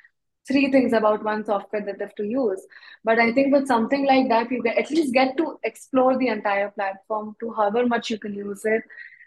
three 0.46 0.70
things 0.72 0.92
about 0.92 1.22
one 1.22 1.44
software 1.44 1.84
that 1.84 1.98
they 1.98 2.04
have 2.04 2.14
to 2.16 2.24
use. 2.24 2.60
But 3.04 3.18
I 3.18 3.32
think 3.32 3.52
with 3.52 3.66
something 3.66 4.06
like 4.06 4.28
that, 4.28 4.50
you 4.50 4.62
get 4.62 4.78
at 4.78 4.90
least 4.90 5.12
get 5.12 5.36
to 5.36 5.58
explore 5.62 6.18
the 6.18 6.28
entire 6.28 6.70
platform 6.70 7.36
to 7.40 7.52
however 7.52 7.86
much 7.86 8.10
you 8.10 8.18
can 8.18 8.34
use 8.34 8.64
it 8.64 8.82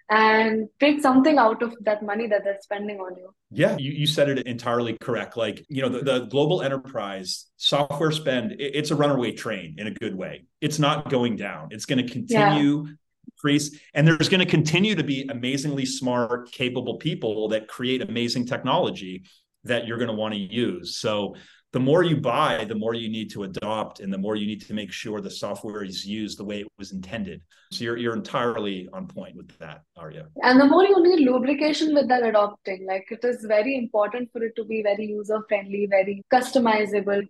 and 0.10 0.68
take 0.80 1.02
something 1.02 1.38
out 1.38 1.62
of 1.62 1.74
that 1.82 2.04
money 2.04 2.28
that 2.28 2.44
they're 2.44 2.60
spending 2.62 3.00
on 3.00 3.16
you. 3.16 3.34
Yeah, 3.50 3.78
you, 3.78 3.92
you 3.92 4.08
said 4.08 4.28
it 4.28 4.46
entirely 4.46 4.98
correct. 5.00 5.38
Like, 5.38 5.66
you 5.70 5.82
know, 5.82 5.90
the, 5.90 6.02
the 6.02 6.20
global 6.26 6.62
enterprise 6.62 7.46
software 7.56 8.12
spend, 8.12 8.54
it, 8.54 8.76
it's 8.76 8.92
a 8.92 8.96
runaway 8.96 9.32
train 9.32 9.76
in 9.78 9.88
a 9.88 9.92
good 9.92 10.16
way. 10.16 10.46
It's 10.60 10.80
not 10.80 11.10
going 11.10 11.38
down. 11.38 11.70
It's 11.72 11.86
going 11.86 12.06
to 12.06 12.12
continue 12.12 12.86
yeah 12.88 12.94
increase. 13.28 13.80
And 13.94 14.08
there's 14.08 14.30
going 14.30 14.40
to 14.40 14.46
continue 14.46 14.96
to 14.96 15.04
be 15.04 15.28
amazingly 15.30 15.86
smart, 15.86 16.52
capable 16.52 16.98
people 16.98 17.48
that 17.50 17.68
create 17.68 18.02
amazing 18.02 18.46
technology 18.46 19.24
that 19.64 19.88
you're 19.88 19.98
going 19.98 20.10
to 20.10 20.16
want 20.16 20.34
to 20.34 20.40
use. 20.40 20.98
So 20.98 21.36
the 21.74 21.80
more 21.80 22.04
you 22.04 22.18
buy, 22.18 22.66
the 22.66 22.76
more 22.76 22.94
you 22.94 23.10
need 23.10 23.32
to 23.32 23.44
adopt, 23.44 24.02
and 24.02 24.12
the 24.12 24.18
more 24.18 24.36
you 24.36 24.46
need 24.46 24.62
to 24.62 24.74
make 24.74 24.92
sure 24.92 25.22
the 25.22 25.30
software 25.30 25.84
is 25.84 26.06
used 26.06 26.38
the 26.38 26.44
way 26.44 26.62
it 26.62 26.68
was 26.78 26.92
intended. 26.92 27.42
So 27.72 27.86
you're 27.86 27.98
you're 27.98 28.16
entirely 28.16 28.90
on 28.92 29.08
point 29.08 29.38
with 29.38 29.58
that, 29.60 29.84
Aryaa. 29.98 30.28
And 30.44 30.60
the 30.60 30.66
more 30.66 30.84
you 30.84 31.02
need 31.02 31.26
lubrication 31.26 31.94
with 31.94 32.10
that 32.10 32.24
adopting, 32.24 32.86
like 32.86 33.08
it 33.10 33.24
is 33.24 33.46
very 33.46 33.78
important 33.78 34.30
for 34.34 34.44
it 34.44 34.54
to 34.58 34.66
be 34.66 34.84
very 34.84 35.06
user 35.06 35.40
friendly, 35.48 35.88
very 35.90 36.22
customizable. 36.34 37.22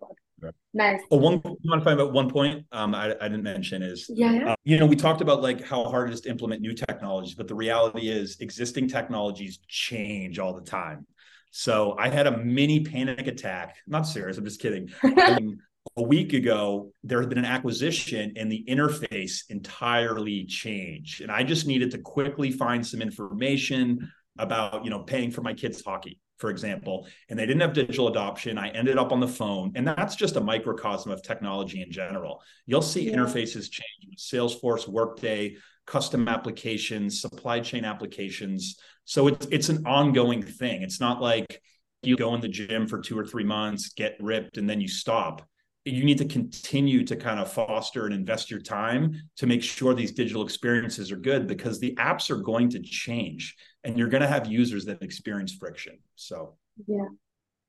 Nice. 0.74 1.02
Oh, 1.12 1.18
one 1.18 1.42
want 1.44 1.82
to 1.82 1.84
find 1.84 2.00
about 2.00 2.14
one 2.14 2.30
point 2.30 2.66
um, 2.72 2.96
I, 2.96 3.14
I 3.20 3.28
didn't 3.28 3.44
mention 3.44 3.84
is 3.84 4.10
yeah. 4.10 4.52
Uh, 4.52 4.56
you 4.64 4.78
know 4.78 4.86
we 4.86 4.96
talked 4.96 5.22
about 5.22 5.42
like 5.42 5.64
how 5.64 5.84
hard 5.84 6.10
it 6.10 6.14
is 6.14 6.22
to 6.22 6.30
implement 6.30 6.62
new 6.62 6.74
technologies, 6.74 7.36
but 7.36 7.48
the 7.48 7.56
reality 7.56 8.10
is 8.10 8.38
existing 8.40 8.88
technologies 8.88 9.60
change 9.68 10.40
all 10.40 10.54
the 10.54 10.62
time. 10.62 11.06
So 11.52 11.98
I 12.00 12.08
had 12.08 12.28
a 12.28 12.38
mini 12.38 12.80
panic 12.86 13.28
attack. 13.28 13.76
Not 13.86 14.04
serious. 14.04 14.38
I'm 14.38 14.46
just 14.46 14.62
kidding. 14.62 14.90
um, 15.28 15.58
a 15.98 16.04
week 16.04 16.32
ago, 16.32 16.94
there 17.04 17.20
had 17.20 17.28
been 17.28 17.40
an 17.40 17.46
acquisition 17.46 18.34
and 18.38 18.50
the 18.50 18.64
interface 18.70 19.44
entirely 19.50 20.46
changed, 20.46 21.20
and 21.22 21.30
I 21.30 21.44
just 21.44 21.68
needed 21.68 21.92
to 21.92 21.98
quickly 21.98 22.50
find 22.50 22.86
some 22.86 23.02
information 23.02 24.10
about 24.40 24.86
you 24.86 24.90
know 24.90 25.00
paying 25.00 25.32
for 25.32 25.42
my 25.42 25.54
kids' 25.54 25.84
hockey 25.84 26.20
for 26.42 26.50
example, 26.50 27.08
and 27.30 27.38
they 27.38 27.46
didn't 27.46 27.62
have 27.62 27.74
digital 27.74 28.08
adoption. 28.08 28.58
I 28.58 28.70
ended 28.70 28.98
up 28.98 29.12
on 29.12 29.20
the 29.20 29.28
phone, 29.28 29.72
and 29.76 29.88
that's 29.88 30.16
just 30.16 30.36
a 30.36 30.42
microcosm 30.42 31.12
of 31.12 31.22
technology 31.22 31.82
in 31.84 31.92
general. 31.92 32.42
You'll 32.66 32.82
see 32.82 33.08
yeah. 33.08 33.16
interfaces 33.16 33.70
change 33.70 34.10
with 34.10 34.18
Salesforce, 34.18 34.88
Workday, 34.88 35.58
custom 35.86 36.28
applications, 36.28 37.22
supply 37.22 37.60
chain 37.60 37.86
applications. 37.86 38.78
So 39.06 39.28
it's 39.28 39.46
it's 39.52 39.70
an 39.70 39.86
ongoing 39.86 40.42
thing. 40.42 40.82
It's 40.82 41.00
not 41.00 41.22
like 41.22 41.62
you 42.02 42.18
go 42.18 42.34
in 42.34 42.42
the 42.42 42.50
gym 42.50 42.88
for 42.88 43.00
two 43.00 43.18
or 43.18 43.26
three 43.26 43.44
months, 43.44 43.94
get 43.94 44.18
ripped, 44.20 44.58
and 44.58 44.68
then 44.70 44.82
you 44.82 44.88
stop. 44.88 45.48
You 45.86 46.04
need 46.04 46.20
to 46.20 46.26
continue 46.26 47.04
to 47.06 47.16
kind 47.16 47.40
of 47.40 47.52
foster 47.52 48.06
and 48.06 48.14
invest 48.14 48.52
your 48.52 48.62
time 48.62 49.16
to 49.38 49.48
make 49.48 49.64
sure 49.64 49.94
these 49.94 50.12
digital 50.12 50.44
experiences 50.44 51.12
are 51.12 51.18
good 51.18 51.48
because 51.48 51.80
the 51.80 51.96
apps 51.96 52.30
are 52.30 52.42
going 52.42 52.70
to 52.72 52.82
change 52.82 53.56
and 53.84 53.98
you're 53.98 54.10
going 54.10 54.22
to 54.22 54.28
have 54.28 54.48
users 54.48 54.86
that 54.86 55.02
experience 55.02 55.54
friction. 55.54 56.00
So, 56.16 56.56
yeah. 56.88 57.08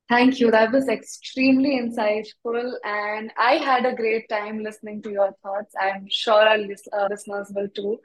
Thank 0.08 0.40
you. 0.40 0.50
That 0.50 0.72
was 0.72 0.88
extremely 0.88 1.80
insightful. 1.80 2.72
And 2.84 3.32
I 3.38 3.54
had 3.54 3.86
a 3.86 3.94
great 3.94 4.28
time 4.28 4.62
listening 4.62 5.00
to 5.02 5.10
your 5.10 5.32
thoughts. 5.42 5.74
I'm 5.80 6.06
sure 6.10 6.34
our 6.34 6.58
uh, 6.58 7.08
listeners 7.08 7.50
will 7.54 7.68
too. 7.68 7.98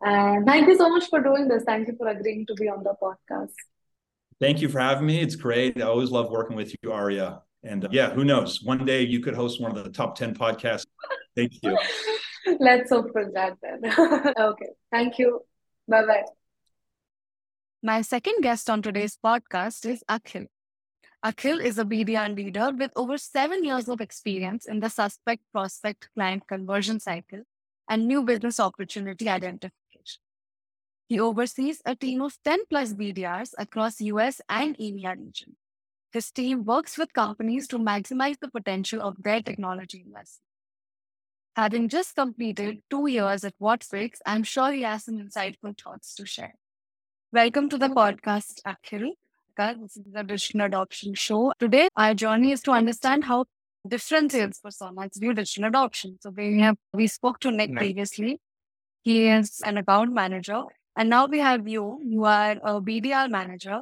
And 0.00 0.46
thank 0.46 0.66
you 0.66 0.76
so 0.76 0.88
much 0.88 1.08
for 1.08 1.20
doing 1.20 1.46
this. 1.46 1.62
Thank 1.64 1.88
you 1.88 1.96
for 1.96 2.08
agreeing 2.08 2.46
to 2.46 2.54
be 2.54 2.68
on 2.68 2.82
the 2.82 2.94
podcast. 3.00 3.54
Thank 4.40 4.60
you 4.60 4.68
for 4.68 4.80
having 4.80 5.06
me. 5.06 5.20
It's 5.20 5.36
great. 5.36 5.80
I 5.80 5.86
always 5.86 6.10
love 6.10 6.30
working 6.30 6.56
with 6.56 6.74
you, 6.82 6.90
Aryaa 6.90 7.42
And 7.62 7.84
uh, 7.84 7.88
yeah, 7.92 8.10
who 8.10 8.24
knows? 8.24 8.62
One 8.62 8.84
day 8.84 9.02
you 9.02 9.20
could 9.20 9.34
host 9.34 9.60
one 9.60 9.76
of 9.76 9.84
the 9.84 9.90
top 9.90 10.16
10 10.16 10.34
podcasts. 10.34 10.86
Thank 11.36 11.52
you. 11.62 11.78
Let's 12.58 12.90
hope 12.90 13.12
for 13.12 13.30
that 13.32 13.56
then. 13.62 14.34
okay. 14.38 14.70
Thank 14.90 15.18
you. 15.18 15.40
Bye 15.88 16.04
bye. 16.04 16.24
My 17.86 18.00
second 18.00 18.40
guest 18.40 18.70
on 18.70 18.80
today's 18.80 19.18
podcast 19.22 19.84
is 19.84 20.02
Akhil. 20.08 20.46
Akhil 21.22 21.62
is 21.62 21.76
a 21.76 21.84
BDR 21.84 22.34
leader 22.34 22.70
with 22.74 22.90
over 22.96 23.18
seven 23.18 23.62
years 23.62 23.90
of 23.90 24.00
experience 24.00 24.64
in 24.64 24.80
the 24.80 24.88
suspect 24.88 25.42
prospect 25.52 26.08
client 26.14 26.48
conversion 26.48 26.98
cycle 26.98 27.40
and 27.86 28.08
new 28.08 28.22
business 28.22 28.58
opportunity 28.58 29.28
identification. 29.28 30.22
He 31.08 31.20
oversees 31.20 31.82
a 31.84 31.94
team 31.94 32.22
of 32.22 32.38
10 32.42 32.60
plus 32.70 32.94
BDRs 32.94 33.50
across 33.58 34.00
US 34.00 34.40
and 34.48 34.78
EMEA 34.78 35.18
region. 35.18 35.56
His 36.10 36.30
team 36.30 36.64
works 36.64 36.96
with 36.96 37.12
companies 37.12 37.68
to 37.68 37.78
maximize 37.78 38.38
the 38.40 38.48
potential 38.48 39.02
of 39.02 39.22
their 39.22 39.42
technology 39.42 40.04
investment. 40.06 40.48
Having 41.54 41.90
just 41.90 42.14
completed 42.14 42.78
two 42.88 43.08
years 43.08 43.44
at 43.44 43.58
Whatfix, 43.60 44.20
I'm 44.24 44.42
sure 44.42 44.72
he 44.72 44.84
has 44.84 45.04
some 45.04 45.18
insightful 45.18 45.78
thoughts 45.78 46.14
to 46.14 46.24
share. 46.24 46.54
Welcome 47.34 47.68
to 47.70 47.78
the 47.78 47.88
podcast, 47.88 48.60
Akhil. 48.64 49.08
This 49.56 49.96
is 49.96 50.04
the 50.12 50.22
digital 50.22 50.60
adoption 50.60 51.14
show. 51.14 51.52
Today, 51.58 51.88
our 51.96 52.14
journey 52.14 52.52
is 52.52 52.62
to 52.62 52.70
understand 52.70 53.24
how 53.24 53.46
different 53.88 54.30
sales 54.30 54.60
personas 54.64 55.18
view 55.18 55.34
digital 55.34 55.64
adoption. 55.64 56.16
So 56.20 56.30
we 56.30 56.60
have 56.60 56.76
we 56.92 57.08
spoke 57.08 57.40
to 57.40 57.50
Nick 57.50 57.74
previously. 57.74 58.38
He 59.02 59.26
is 59.26 59.60
an 59.64 59.78
account 59.78 60.12
manager, 60.12 60.62
and 60.96 61.10
now 61.10 61.26
we 61.26 61.40
have 61.40 61.66
you. 61.66 61.98
You 62.04 62.24
are 62.24 62.52
a 62.52 62.80
BDR 62.80 63.28
manager. 63.28 63.80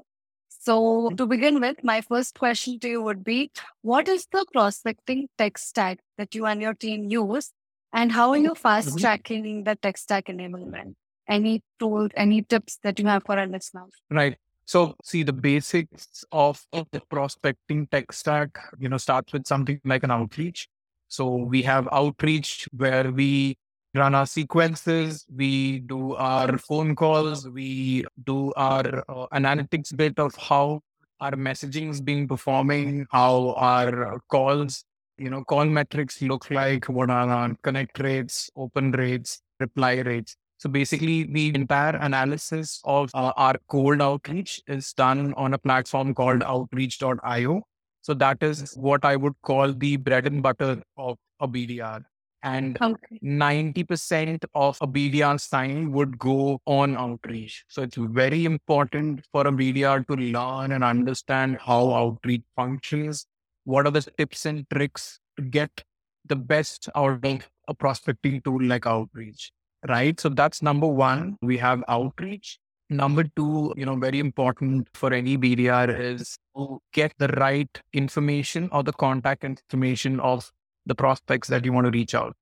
So 0.49 1.11
to 1.11 1.27
begin 1.27 1.61
with, 1.61 1.85
my 1.85 2.01
first 2.01 2.38
question 2.38 2.79
to 2.79 2.88
you 2.88 3.03
would 3.03 3.23
be: 3.23 3.51
What 3.83 4.09
is 4.09 4.27
the 4.33 4.47
prospecting 4.51 5.29
tech 5.37 5.59
stack 5.59 5.99
that 6.17 6.35
you 6.35 6.47
and 6.47 6.62
your 6.62 6.73
team 6.73 7.05
use, 7.11 7.53
and 7.93 8.12
how 8.12 8.31
are 8.31 8.43
you 8.49 8.55
fast 8.55 8.88
mm-hmm. 8.88 9.07
tracking 9.07 9.65
the 9.65 9.77
tech 9.77 9.99
stack 9.99 10.29
enablement? 10.29 10.95
Any 11.28 11.62
tools, 11.78 12.11
any 12.16 12.42
tips 12.42 12.78
that 12.82 12.98
you 12.98 13.06
have 13.06 13.22
for 13.24 13.38
our 13.38 13.46
listeners? 13.46 13.90
Right. 14.11 14.37
So 14.64 14.94
see 15.02 15.22
the 15.22 15.32
basics 15.32 16.24
of 16.30 16.64
the 16.72 17.00
prospecting 17.11 17.87
tech 17.88 18.12
stack, 18.12 18.58
you 18.78 18.88
know, 18.88 18.98
starts 18.98 19.32
with 19.32 19.46
something 19.46 19.80
like 19.85 20.02
an 20.02 20.11
outreach. 20.11 20.68
So 21.08 21.28
we 21.35 21.62
have 21.62 21.88
outreach 21.92 22.68
where 22.72 23.11
we 23.11 23.56
run 23.94 24.14
our 24.14 24.26
sequences, 24.26 25.26
we 25.35 25.80
do 25.80 26.14
our 26.14 26.56
phone 26.58 26.96
calls, 26.96 27.48
we 27.48 28.04
do 28.24 28.52
our 28.56 29.04
uh, 29.08 29.26
analytics 29.35 29.94
bit 29.94 30.18
of 30.18 30.35
how 30.37 30.80
our 31.20 31.32
messaging 31.32 31.90
is 31.90 32.00
being 32.00 32.26
performing, 32.26 33.06
how 33.11 33.54
our 33.56 34.18
calls, 34.28 34.85
you 35.18 35.28
know, 35.28 35.44
call 35.44 35.66
metrics 35.66 36.22
look 36.22 36.50
like, 36.50 36.88
what 36.88 37.11
are 37.11 37.28
our 37.28 37.54
connect 37.62 37.98
rates, 38.00 38.50
open 38.56 38.92
rates, 38.92 39.42
reply 39.61 39.96
rates. 40.00 40.37
So 40.62 40.68
basically, 40.68 41.25
the 41.25 41.53
entire 41.57 41.96
analysis 41.96 42.81
of 42.85 43.11
uh, 43.14 43.33
our 43.37 43.57
cold 43.66 44.01
outreach 44.01 44.62
is 44.68 44.92
done 44.92 45.35
on 45.35 45.55
a 45.55 45.59
platform 45.59 46.14
called 46.14 46.44
outreach.io. 46.44 47.62
So 48.03 48.14
that 48.14 48.40
is 48.44 48.72
what 48.77 49.05
I 49.05 49.16
would 49.16 49.33
call 49.42 49.72
the 49.72 49.96
bread 49.96 50.25
and 50.25 50.40
butter 50.40 50.81
of 50.96 51.18
a 51.40 51.48
BDR. 51.48 52.05
And 52.44 52.81
okay. 52.81 53.18
90% 53.25 54.44
of 54.55 54.79
a 54.81 54.87
BDR 54.87 55.40
sign 55.40 55.90
would 55.90 56.16
go 56.16 56.61
on 56.64 56.96
outreach. 56.96 57.64
So 57.66 57.83
it's 57.83 57.96
very 57.96 58.44
important 58.44 59.27
for 59.33 59.40
a 59.40 59.51
BDR 59.51 60.07
to 60.07 60.14
learn 60.14 60.70
and 60.70 60.85
understand 60.85 61.59
how 61.61 61.92
outreach 61.92 62.44
functions. 62.55 63.27
What 63.64 63.88
are 63.88 63.90
the 63.90 64.03
tips 64.16 64.46
and 64.46 64.64
tricks 64.70 65.18
to 65.38 65.42
get 65.42 65.83
the 66.25 66.37
best 66.37 66.88
out 66.94 67.25
of 67.25 67.48
a 67.66 67.75
prospecting 67.75 68.40
tool 68.42 68.62
like 68.62 68.87
outreach? 68.87 69.51
Right? 69.88 70.18
So 70.21 70.29
that's 70.29 70.62
number 70.62 70.87
one. 70.87 71.37
We 71.42 71.57
have 71.59 71.83
outreach. 71.88 72.59
Number 72.88 73.25
two, 73.37 73.73
you 73.77 73.87
know, 73.87 73.97
very 73.97 74.18
important 74.18 74.88
for 74.95 75.12
any 75.12 75.38
BDR 75.38 75.99
is 75.99 76.37
to 76.55 76.79
get 76.92 77.12
the 77.18 77.29
right 77.29 77.81
information 77.92 78.68
or 78.71 78.83
the 78.83 78.92
contact 78.92 79.45
information 79.45 80.21
of 80.21 80.53
the 80.85 80.95
prospects 80.95 81.49
that 81.49 81.64
you 81.64 81.73
want 81.73 81.87
to 81.87 81.90
reach 81.90 82.14
out. 82.14 82.37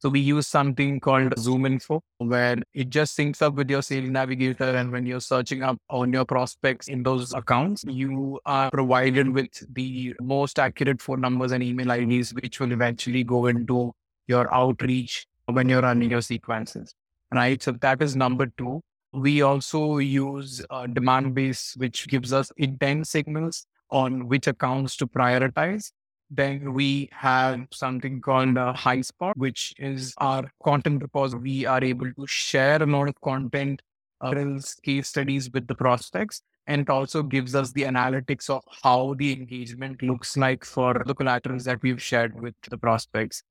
So 0.00 0.08
we 0.08 0.20
use 0.20 0.46
something 0.46 1.00
called 1.00 1.34
ZoomInfo, 1.34 2.00
where 2.18 2.58
it 2.72 2.88
just 2.88 3.18
syncs 3.18 3.42
up 3.42 3.54
with 3.54 3.68
your 3.68 3.82
sales 3.82 4.08
navigator. 4.08 4.76
And 4.76 4.92
when 4.92 5.04
you're 5.04 5.18
searching 5.18 5.64
up 5.64 5.76
on 5.90 6.12
your 6.12 6.24
prospects 6.24 6.86
in 6.86 7.02
those 7.02 7.34
accounts, 7.34 7.82
you 7.84 8.38
are 8.46 8.70
provided 8.70 9.28
with 9.34 9.48
the 9.74 10.14
most 10.20 10.60
accurate 10.60 11.02
phone 11.02 11.20
numbers 11.20 11.50
and 11.50 11.64
email 11.64 11.90
IDs, 11.90 12.32
which 12.34 12.60
will 12.60 12.70
eventually 12.70 13.24
go 13.24 13.46
into 13.46 13.92
your 14.28 14.52
outreach 14.54 15.26
when 15.48 15.68
you're 15.68 15.82
running 15.82 16.10
your 16.10 16.20
sequences, 16.20 16.94
right? 17.32 17.62
So 17.62 17.72
that 17.72 18.02
is 18.02 18.16
number 18.16 18.46
two. 18.58 18.80
We 19.12 19.40
also 19.42 19.98
use 19.98 20.64
uh, 20.68 20.84
Demandbase, 20.84 21.76
which 21.78 22.06
gives 22.08 22.32
us 22.32 22.52
intent 22.58 23.06
signals 23.06 23.66
on 23.90 24.28
which 24.28 24.46
accounts 24.46 24.96
to 24.96 25.06
prioritize. 25.06 25.90
Then 26.30 26.74
we 26.74 27.08
have 27.12 27.66
something 27.72 28.20
called 28.20 28.58
a 28.58 28.74
Highspot, 28.76 29.32
which 29.36 29.72
is 29.78 30.12
our 30.18 30.52
content 30.62 31.00
repository. 31.00 31.42
We 31.42 31.66
are 31.66 31.82
able 31.82 32.12
to 32.12 32.26
share 32.26 32.82
a 32.82 32.86
lot 32.86 33.08
of 33.08 33.18
content, 33.22 33.80
uh, 34.20 34.34
case 34.82 35.08
studies 35.08 35.50
with 35.50 35.66
the 35.66 35.74
prospects. 35.74 36.42
And 36.66 36.82
it 36.82 36.90
also 36.90 37.22
gives 37.22 37.54
us 37.54 37.72
the 37.72 37.84
analytics 37.84 38.50
of 38.50 38.62
how 38.82 39.14
the 39.16 39.32
engagement 39.32 40.02
looks 40.02 40.36
like 40.36 40.66
for 40.66 41.02
the 41.06 41.14
collaterals 41.14 41.64
that 41.64 41.82
we've 41.82 42.02
shared 42.02 42.38
with 42.38 42.54
the 42.68 42.76
prospects 42.76 43.42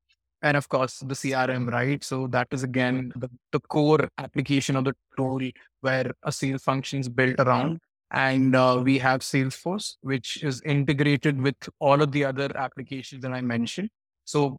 and 0.42 0.56
of 0.56 0.68
course 0.68 1.00
the 1.00 1.14
crm 1.14 1.70
right? 1.70 2.02
So 2.04 2.26
that 2.28 2.48
is 2.50 2.62
again 2.62 3.12
the, 3.16 3.28
the 3.52 3.60
core 3.60 4.08
application 4.18 4.76
of 4.76 4.84
the 4.84 4.94
tool 5.16 5.40
where 5.80 6.12
a 6.22 6.32
sales 6.32 6.62
function 6.62 7.00
is 7.00 7.08
built 7.08 7.36
around. 7.38 7.80
And 8.10 8.56
uh, 8.56 8.80
we 8.82 8.98
have 8.98 9.20
salesforce 9.20 9.96
which 10.00 10.42
is 10.42 10.62
integrated 10.62 11.40
with 11.40 11.56
all 11.78 12.00
of 12.00 12.10
the 12.12 12.24
other 12.24 12.50
applications 12.56 13.22
that 13.22 13.32
i 13.32 13.42
mentioned. 13.42 13.90
So 14.24 14.58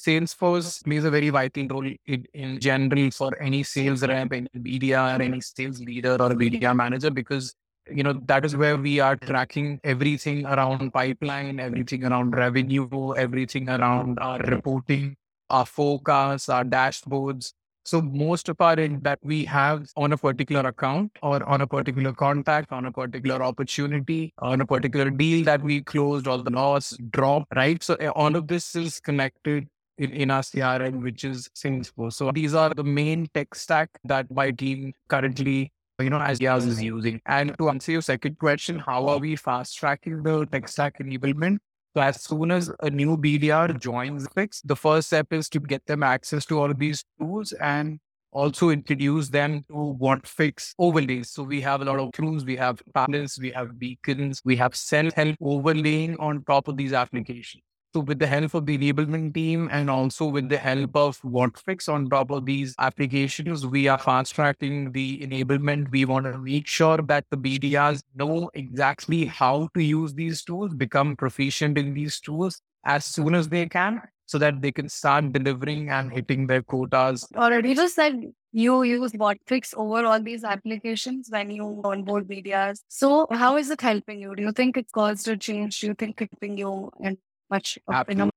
salesforce 0.00 0.82
plays 0.84 1.04
a 1.04 1.10
very 1.10 1.30
vital 1.30 1.68
role 1.68 1.92
in, 2.06 2.24
in 2.34 2.58
general 2.58 3.10
for 3.10 3.40
any 3.40 3.62
sales 3.62 4.02
rep 4.02 4.32
any 4.32 4.48
bdr 4.56 5.20
any 5.20 5.40
sales 5.40 5.80
leader 5.80 6.16
or 6.20 6.32
a 6.32 6.34
bdr 6.34 6.74
manager 6.74 7.10
because 7.10 7.54
you 7.94 8.02
know 8.02 8.14
that 8.26 8.44
is 8.44 8.56
where 8.56 8.76
we 8.76 9.00
are 9.00 9.16
tracking 9.16 9.80
everything 9.84 10.44
around 10.46 10.92
pipeline 10.92 11.60
everything 11.60 12.04
around 12.04 12.36
revenue 12.36 13.14
everything 13.14 13.68
around 13.68 14.18
our 14.18 14.38
reporting 14.40 15.16
our 15.50 15.66
forecasts 15.66 16.48
our 16.48 16.64
dashboards. 16.64 17.52
So 17.84 18.00
most 18.00 18.48
of 18.48 18.60
our 18.60 18.76
that 18.76 19.18
we 19.22 19.44
have 19.46 19.88
on 19.96 20.12
a 20.12 20.16
particular 20.16 20.68
account 20.68 21.10
or 21.20 21.42
on 21.42 21.62
a 21.62 21.66
particular 21.66 22.12
contact 22.12 22.70
on 22.70 22.86
a 22.86 22.92
particular 22.92 23.42
opportunity 23.42 24.32
on 24.38 24.60
a 24.60 24.66
particular 24.66 25.10
deal 25.10 25.44
that 25.44 25.62
we 25.62 25.82
closed 25.82 26.28
or 26.28 26.38
the 26.38 26.50
loss 26.50 26.96
drop 27.10 27.48
right? 27.56 27.82
So 27.82 27.94
eh, 27.96 28.06
all 28.08 28.36
of 28.36 28.46
this 28.46 28.76
is 28.76 29.00
connected 29.00 29.66
in, 29.98 30.12
in 30.12 30.30
our 30.30 30.42
crm 30.42 31.02
which 31.02 31.24
is 31.24 31.50
salesforce. 31.56 32.12
So 32.12 32.30
these 32.30 32.54
are 32.54 32.70
the 32.72 32.84
main 32.84 33.28
tech 33.34 33.52
stack 33.56 33.90
that 34.04 34.30
my 34.30 34.52
team 34.52 34.92
currently 35.08 35.71
you 36.00 36.10
know, 36.10 36.20
as 36.20 36.38
Yaz 36.38 36.66
is 36.66 36.82
using. 36.82 37.20
And 37.26 37.56
to 37.58 37.68
answer 37.68 37.92
your 37.92 38.02
second 38.02 38.38
question, 38.38 38.78
how 38.78 39.06
are 39.08 39.18
we 39.18 39.36
fast 39.36 39.76
tracking 39.76 40.22
the 40.22 40.46
tech 40.46 40.68
stack 40.68 40.98
enablement? 40.98 41.58
So 41.94 42.02
as 42.02 42.22
soon 42.22 42.50
as 42.50 42.70
a 42.80 42.88
new 42.88 43.16
BDR 43.16 43.78
joins 43.78 44.26
Fix, 44.34 44.62
the 44.62 44.76
first 44.76 45.08
step 45.08 45.32
is 45.32 45.48
to 45.50 45.60
get 45.60 45.84
them 45.86 46.02
access 46.02 46.46
to 46.46 46.58
all 46.58 46.70
of 46.70 46.78
these 46.78 47.04
tools 47.20 47.52
and 47.52 48.00
also 48.32 48.70
introduce 48.70 49.28
them 49.28 49.62
to 49.68 49.96
Whatfix 50.00 50.72
overlays. 50.78 51.30
So 51.30 51.42
we 51.42 51.60
have 51.60 51.82
a 51.82 51.84
lot 51.84 51.98
of 51.98 52.12
tools, 52.12 52.46
we 52.46 52.56
have 52.56 52.82
panels, 52.94 53.38
we 53.38 53.50
have 53.50 53.78
beacons, 53.78 54.40
we 54.42 54.56
have 54.56 54.74
self-help 54.74 55.36
overlaying 55.40 56.16
on 56.18 56.42
top 56.44 56.68
of 56.68 56.78
these 56.78 56.94
applications. 56.94 57.62
So 57.94 58.00
with 58.00 58.18
the 58.18 58.26
help 58.26 58.54
of 58.54 58.64
the 58.64 58.78
enablement 58.78 59.34
team 59.34 59.68
and 59.70 59.90
also 59.90 60.24
with 60.24 60.48
the 60.48 60.56
help 60.56 60.96
of 60.96 61.20
WhatFix 61.20 61.92
on 61.92 62.08
top 62.08 62.30
of 62.30 62.46
these 62.46 62.74
applications, 62.78 63.66
we 63.66 63.86
are 63.86 63.98
fast 63.98 64.34
tracking 64.34 64.92
the 64.92 65.20
enablement. 65.20 65.90
We 65.90 66.06
want 66.06 66.24
to 66.24 66.38
make 66.38 66.66
sure 66.66 66.96
that 66.96 67.26
the 67.30 67.36
BDRs 67.36 68.02
know 68.14 68.50
exactly 68.54 69.26
how 69.26 69.68
to 69.74 69.82
use 69.82 70.14
these 70.14 70.42
tools, 70.42 70.72
become 70.72 71.16
proficient 71.16 71.76
in 71.76 71.92
these 71.92 72.18
tools 72.18 72.62
as 72.86 73.04
soon 73.04 73.34
as 73.34 73.50
they 73.50 73.68
can 73.68 74.00
so 74.24 74.38
that 74.38 74.62
they 74.62 74.72
can 74.72 74.88
start 74.88 75.30
delivering 75.30 75.90
and 75.90 76.10
hitting 76.10 76.46
their 76.46 76.62
quotas. 76.62 77.28
Already 77.36 77.74
just 77.74 77.94
said 77.94 78.32
you 78.52 78.84
use 78.84 79.12
WhatFix 79.12 79.74
over 79.76 80.06
all 80.06 80.18
these 80.18 80.44
applications 80.44 81.28
when 81.28 81.50
you 81.50 81.82
onboard 81.84 82.26
BDRs. 82.26 82.80
So 82.88 83.26
how 83.30 83.58
is 83.58 83.70
it 83.70 83.82
helping 83.82 84.20
you? 84.20 84.34
Do 84.34 84.42
you 84.42 84.52
think 84.52 84.78
it's 84.78 84.92
caused 84.92 85.28
a 85.28 85.36
change? 85.36 85.80
Do 85.80 85.88
you 85.88 85.94
think 85.94 86.22
it's 86.22 86.32
helping 86.40 86.56
you 86.56 86.90
in 86.98 87.18
much 87.52 87.78
Absolutely. 87.90 88.30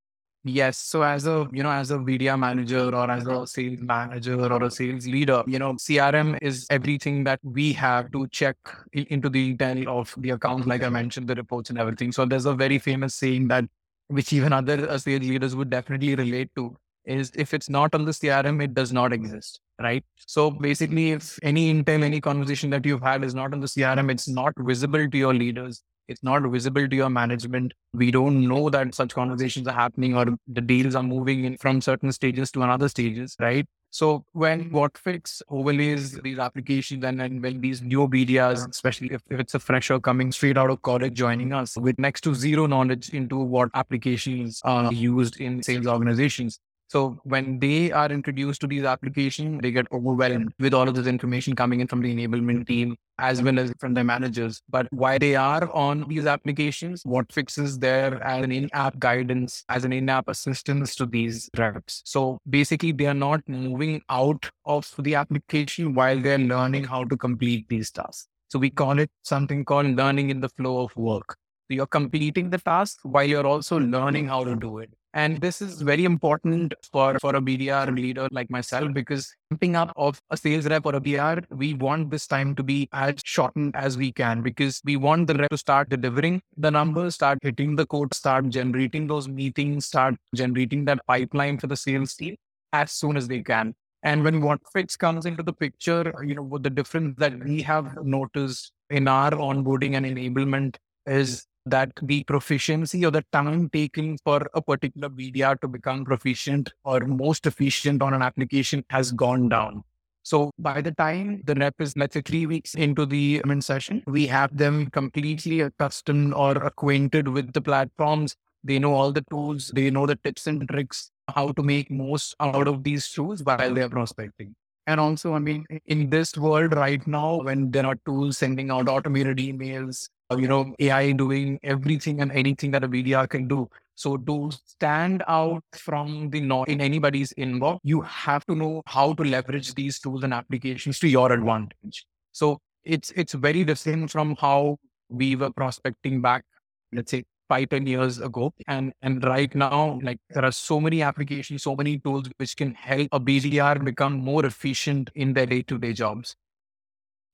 Yes. 0.48 0.78
So 0.78 1.02
as 1.02 1.26
a, 1.26 1.48
you 1.52 1.64
know, 1.64 1.72
as 1.72 1.90
a 1.90 1.98
media 1.98 2.38
manager 2.38 2.96
or 2.96 3.10
as 3.10 3.26
a 3.26 3.48
sales 3.48 3.80
manager 3.80 4.40
or 4.40 4.64
a 4.64 4.70
sales 4.70 5.08
leader, 5.08 5.44
you 5.48 5.58
know, 5.58 5.74
CRM 5.74 6.38
is 6.40 6.68
everything 6.70 7.24
that 7.24 7.40
we 7.42 7.74
have 7.74 8.12
to 8.12 8.28
check 8.28 8.56
into 8.94 9.28
the 9.28 9.50
intent 9.50 9.88
of 9.88 10.14
the 10.18 10.30
account, 10.30 10.68
like 10.68 10.84
I 10.84 10.90
mentioned, 10.90 11.28
the 11.28 11.34
reports 11.34 11.72
and 11.72 11.80
everything. 11.80 12.12
So 12.12 12.26
there's 12.26 12.46
a 12.46 12.54
very 12.54 12.78
famous 12.78 13.16
saying 13.16 13.48
that 13.48 13.66
which 14.08 14.32
even 14.34 14.54
other 14.54 14.88
uh, 14.88 15.00
sales 15.00 15.22
leaders 15.22 15.56
would 15.56 15.72
definitely 15.72 16.14
relate 16.14 16.52
to 16.56 16.78
is 17.06 17.32
if 17.36 17.56
it's 17.56 17.70
not 17.70 17.96
on 17.96 18.06
the 18.06 18.12
CRM, 18.12 18.64
it 18.64 18.76
does 18.76 18.94
not 18.94 19.14
exist. 19.14 19.62
Right. 19.82 20.06
So 20.28 20.52
basically, 20.52 21.12
if 21.12 21.40
any 21.42 21.74
intel, 21.74 22.04
any 22.04 22.22
conversation 22.22 22.70
that 22.70 22.86
you've 22.86 23.02
had 23.02 23.24
is 23.24 23.34
not 23.34 23.52
on 23.52 23.62
the 23.62 23.68
CRM, 23.68 24.12
it's 24.12 24.28
not 24.28 24.54
visible 24.60 25.10
to 25.10 25.18
your 25.18 25.34
leaders 25.34 25.82
it's 26.08 26.24
not 26.24 26.44
visible 26.44 26.88
to 26.88 26.96
your 26.96 27.10
management. 27.10 27.74
We 27.94 28.12
don't 28.12 28.48
know 28.48 28.70
that 28.70 28.94
such 28.94 29.14
conversations 29.14 29.68
are 29.68 29.74
happening 29.74 30.16
or 30.16 30.26
the 30.48 30.62
deals 30.62 30.96
are 30.96 31.04
moving 31.04 31.46
in 31.46 31.58
from 31.58 31.82
certain 31.82 32.12
stages 32.12 32.52
to 32.52 32.62
another 32.62 32.90
stages, 32.90 33.36
right? 33.40 33.66
So 33.92 34.26
when 34.34 34.66
mm-hmm. 34.66 34.76
WhatFix 34.76 35.42
overlays 35.50 36.20
these 36.20 36.38
applications 36.38 37.06
and, 37.06 37.22
and 37.22 37.42
when 37.42 37.62
these 37.62 37.82
new 37.82 38.08
BDRs, 38.10 38.70
especially 38.70 39.14
if, 39.14 39.22
if 39.30 39.40
it's 39.40 39.56
a 39.56 39.60
fresher 39.60 40.02
coming 40.02 40.34
straight 40.34 40.58
out 40.58 40.70
of 40.70 40.82
college 40.82 41.14
joining 41.14 41.54
us 41.54 41.78
with 41.78 41.98
next 41.98 42.22
to 42.26 42.36
zero 42.36 42.66
knowledge 42.66 43.10
into 43.12 43.38
what 43.38 43.70
applications 43.74 44.60
are 44.66 44.92
used 44.92 45.40
in 45.40 45.64
sales 45.64 45.88
organizations, 45.88 46.60
so 46.88 47.20
when 47.24 47.60
they 47.60 47.92
are 47.92 48.12
introduced 48.12 48.62
to 48.62 48.68
these 48.68 48.84
applications, 48.84 49.62
they 49.62 49.72
get 49.72 49.88
overwhelmed 49.92 50.54
with 50.60 50.74
all 50.74 50.88
of 50.88 50.96
this 50.96 51.08
information 51.08 51.56
coming 51.56 51.80
in 51.80 51.88
from 51.88 52.02
the 52.02 52.16
enablement 52.16 52.68
team 52.68 52.96
as 53.18 53.42
well 53.42 53.58
as 53.58 53.74
from 53.80 53.94
their 53.94 54.04
managers. 54.04 54.62
But 54.70 54.88
why 54.92 55.18
they 55.18 55.36
are 55.36 55.72
on 55.72 56.08
these 56.08 56.26
applications, 56.26 57.02
what 57.06 57.32
fixes 57.32 57.80
there 57.80 58.22
as 58.24 58.44
an 58.44 58.52
in-app 58.52 59.00
guidance, 59.00 59.64
as 59.70 59.84
an 59.86 59.94
in-app 59.94 60.28
assistance 60.28 60.96
to 60.96 61.06
these 61.06 61.50
reps. 61.58 62.02
So 62.06 62.40
basically 62.50 62.92
they 62.92 63.08
are 63.08 63.14
not 63.14 63.42
moving 63.48 64.02
out 64.10 64.50
of 64.66 64.94
the 65.00 65.16
application 65.16 65.96
while 65.96 66.20
they're 66.20 66.38
learning 66.38 66.84
how 66.84 67.06
to 67.06 67.18
complete 67.18 67.68
these 67.70 67.90
tasks. 67.90 68.28
So 68.50 68.60
we 68.60 68.70
call 68.70 69.00
it 69.00 69.10
something 69.24 69.66
called 69.66 69.88
learning 69.88 70.30
in 70.30 70.40
the 70.40 70.50
flow 70.50 70.84
of 70.84 70.96
work. 70.96 71.38
You're 71.70 71.88
completing 71.88 72.50
the 72.50 72.60
task 72.60 73.00
while 73.04 73.26
you're 73.26 73.48
also 73.48 73.80
learning 73.80 74.28
how 74.28 74.44
to 74.44 74.56
do 74.56 74.80
it. 74.80 74.92
And 75.16 75.40
this 75.40 75.62
is 75.62 75.82
very 75.82 76.04
important 76.04 76.74
for, 76.92 77.18
for 77.20 77.38
a 77.38 77.42
BDR 77.42 77.96
leader 77.96 78.28
like 78.32 78.50
myself 78.50 78.94
because 78.94 79.34
ramping 79.50 79.78
up 79.78 79.94
of 79.96 80.22
a 80.30 80.36
sales 80.36 80.68
rep 80.68 80.86
or 80.86 80.96
a 80.96 81.00
BDR, 81.00 81.46
we 81.52 81.74
want 81.74 82.12
this 82.12 82.28
time 82.28 82.54
to 82.56 82.64
be 82.64 82.90
as 82.92 83.16
shortened 83.24 83.78
as 83.78 83.98
we 83.98 84.12
can 84.12 84.42
because 84.42 84.82
we 84.84 84.98
want 84.98 85.28
the 85.28 85.36
rep 85.36 85.50
to 85.52 85.58
start 85.58 85.88
delivering 85.88 86.42
the 86.58 86.70
numbers, 86.70 87.16
start 87.16 87.40
hitting 87.42 87.78
the 87.78 87.86
code, 87.86 88.14
start 88.14 88.50
generating 88.50 89.08
those 89.08 89.30
meetings, 89.30 89.86
start 89.86 90.16
generating 90.36 90.84
that 90.86 91.00
pipeline 91.08 91.58
for 91.60 91.68
the 91.68 91.78
sales 91.78 92.14
team 92.14 92.36
as 92.74 92.92
soon 92.92 93.16
as 93.16 93.30
they 93.30 93.42
can. 93.42 93.74
And 94.04 94.22
when 94.22 94.42
WhatFix 94.42 94.98
comes 94.98 95.26
into 95.26 95.44
the 95.44 95.54
picture, 95.54 96.14
you 96.24 96.36
know, 96.36 96.44
what 96.44 96.62
the 96.62 96.70
difference 96.70 97.16
that 97.20 97.42
we 97.44 97.62
have 97.62 98.04
noticed 98.04 98.74
in 98.90 99.08
our 99.08 99.32
onboarding 99.32 99.96
and 99.96 100.06
enablement 100.06 100.76
is 101.08 101.48
that 101.66 101.92
the 102.02 102.24
proficiency 102.24 103.06
or 103.06 103.12
the 103.12 103.24
time 103.32 103.70
taken 103.70 104.18
for 104.24 104.48
a 104.54 104.62
particular 104.62 105.10
BDR 105.10 105.60
to 105.62 105.68
become 105.68 106.06
proficient 106.06 106.74
or 106.84 107.00
most 107.02 107.46
efficient 107.48 108.02
on 108.02 108.14
an 108.14 108.22
application 108.22 108.84
has 108.90 109.12
gone 109.12 109.50
down. 109.50 109.84
So 110.24 110.52
by 110.58 110.82
the 110.82 110.92
time 110.92 111.42
the 111.46 111.54
rep 111.56 111.76
is, 111.80 111.96
let's 111.96 112.16
say, 112.16 112.22
three 112.22 112.46
weeks 112.48 112.74
into 112.74 113.06
the 113.06 113.42
session, 113.60 114.04
we 114.08 114.26
have 114.28 114.58
them 114.58 114.90
completely 114.90 115.62
accustomed 115.62 116.34
or 116.34 116.54
acquainted 116.54 117.28
with 117.28 117.54
the 117.54 117.62
platforms. 117.62 118.36
They 118.64 118.80
know 118.80 118.94
all 118.94 119.12
the 119.12 119.24
tools, 119.30 119.72
they 119.76 119.92
know 119.92 120.08
the 120.08 120.16
tips 120.16 120.48
and 120.48 120.68
tricks, 120.68 121.12
how 121.28 121.52
to 121.52 121.62
make 121.62 121.92
most 121.92 122.36
out 122.40 122.68
of 122.68 122.84
these 122.84 123.08
tools 123.12 123.44
while 123.44 123.74
they're 123.74 123.90
prospecting. 123.90 124.56
And 124.88 125.00
also, 125.00 125.34
I 125.34 125.40
mean, 125.40 125.66
in 125.86 126.10
this 126.10 126.36
world 126.38 126.74
right 126.76 127.06
now, 127.08 127.42
when 127.42 127.72
there 127.72 127.86
are 127.86 127.96
tools 128.06 128.38
sending 128.38 128.72
out 128.72 128.88
automated 128.88 129.38
emails, 129.38 130.10
Uh, 130.32 130.38
you 130.38 130.48
know, 130.48 130.74
AI 130.80 131.12
doing 131.12 131.60
everything 131.62 132.20
and 132.20 132.32
anything 132.32 132.72
that 132.72 132.84
a 132.84 132.88
BDR 132.88 133.28
can 133.28 133.48
do. 133.48 133.70
So 133.94 134.18
to 134.18 134.50
stand 134.66 135.24
out 135.28 135.64
from 135.74 136.32
the 136.32 136.42
norm 136.42 136.66
in 136.68 136.82
anybody's 136.82 137.32
inbox, 137.34 137.80
you 137.84 138.02
have 138.02 138.46
to 138.48 138.56
know 138.56 138.82
how 138.88 139.14
to 139.14 139.24
leverage 139.24 139.76
these 139.76 140.00
tools 140.00 140.24
and 140.24 140.34
applications 140.34 140.98
to 141.00 141.08
your 141.08 141.32
advantage. 141.32 142.06
So 142.32 142.60
it's 142.84 143.12
it's 143.16 143.34
very 143.34 143.64
different 143.64 144.12
from 144.12 144.36
how 144.40 144.78
we 145.10 145.36
were 145.36 145.52
prospecting 145.52 146.22
back, 146.22 146.44
let's 146.92 147.12
say 147.12 147.24
five, 147.48 147.70
10 147.70 147.86
years 147.86 148.20
ago. 148.20 148.52
And 148.68 148.94
and 149.02 149.24
right 149.24 149.54
now, 149.54 150.00
like 150.02 150.18
there 150.32 150.44
are 150.44 150.52
so 150.52 150.80
many 150.80 151.04
applications, 151.04 151.64
so 151.64 151.76
many 151.76 152.00
tools 152.00 152.30
which 152.38 152.58
can 152.58 152.74
help 152.74 153.10
a 153.12 153.20
BDR 153.20 153.80
become 153.80 154.14
more 154.14 154.46
efficient 154.46 155.12
in 155.16 155.34
their 155.34 155.46
day-to-day 155.46 155.94
jobs. 155.94 156.36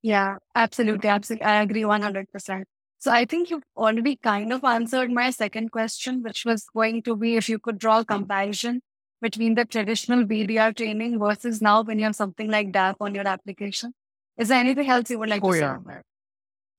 Yeah, 0.01 0.36
absolutely. 0.56 1.10
Absolutely. 1.10 1.45
I 1.45 1.62
agree 1.62 1.86
100%. 1.86 2.65
So 3.01 3.11
I 3.11 3.25
think 3.25 3.49
you've 3.49 3.63
already 3.75 4.15
kind 4.15 4.53
of 4.53 4.63
answered 4.63 5.11
my 5.11 5.31
second 5.31 5.71
question, 5.71 6.21
which 6.21 6.45
was 6.45 6.65
going 6.65 7.01
to 7.03 7.15
be 7.15 7.35
if 7.35 7.49
you 7.49 7.57
could 7.57 7.79
draw 7.79 8.01
a 8.01 8.05
comparison 8.05 8.83
between 9.23 9.55
the 9.55 9.65
traditional 9.65 10.23
BDR 10.23 10.75
training 10.77 11.17
versus 11.17 11.63
now 11.63 11.81
when 11.81 11.97
you 11.97 12.05
have 12.05 12.15
something 12.15 12.51
like 12.51 12.71
DAP 12.71 12.97
on 13.01 13.15
your 13.15 13.27
application. 13.27 13.95
Is 14.37 14.49
there 14.49 14.59
anything 14.59 14.87
else 14.87 15.09
you 15.09 15.17
would 15.17 15.29
like 15.29 15.43
oh, 15.43 15.51
to 15.51 15.57
yeah. 15.57 15.77
say? 15.77 16.01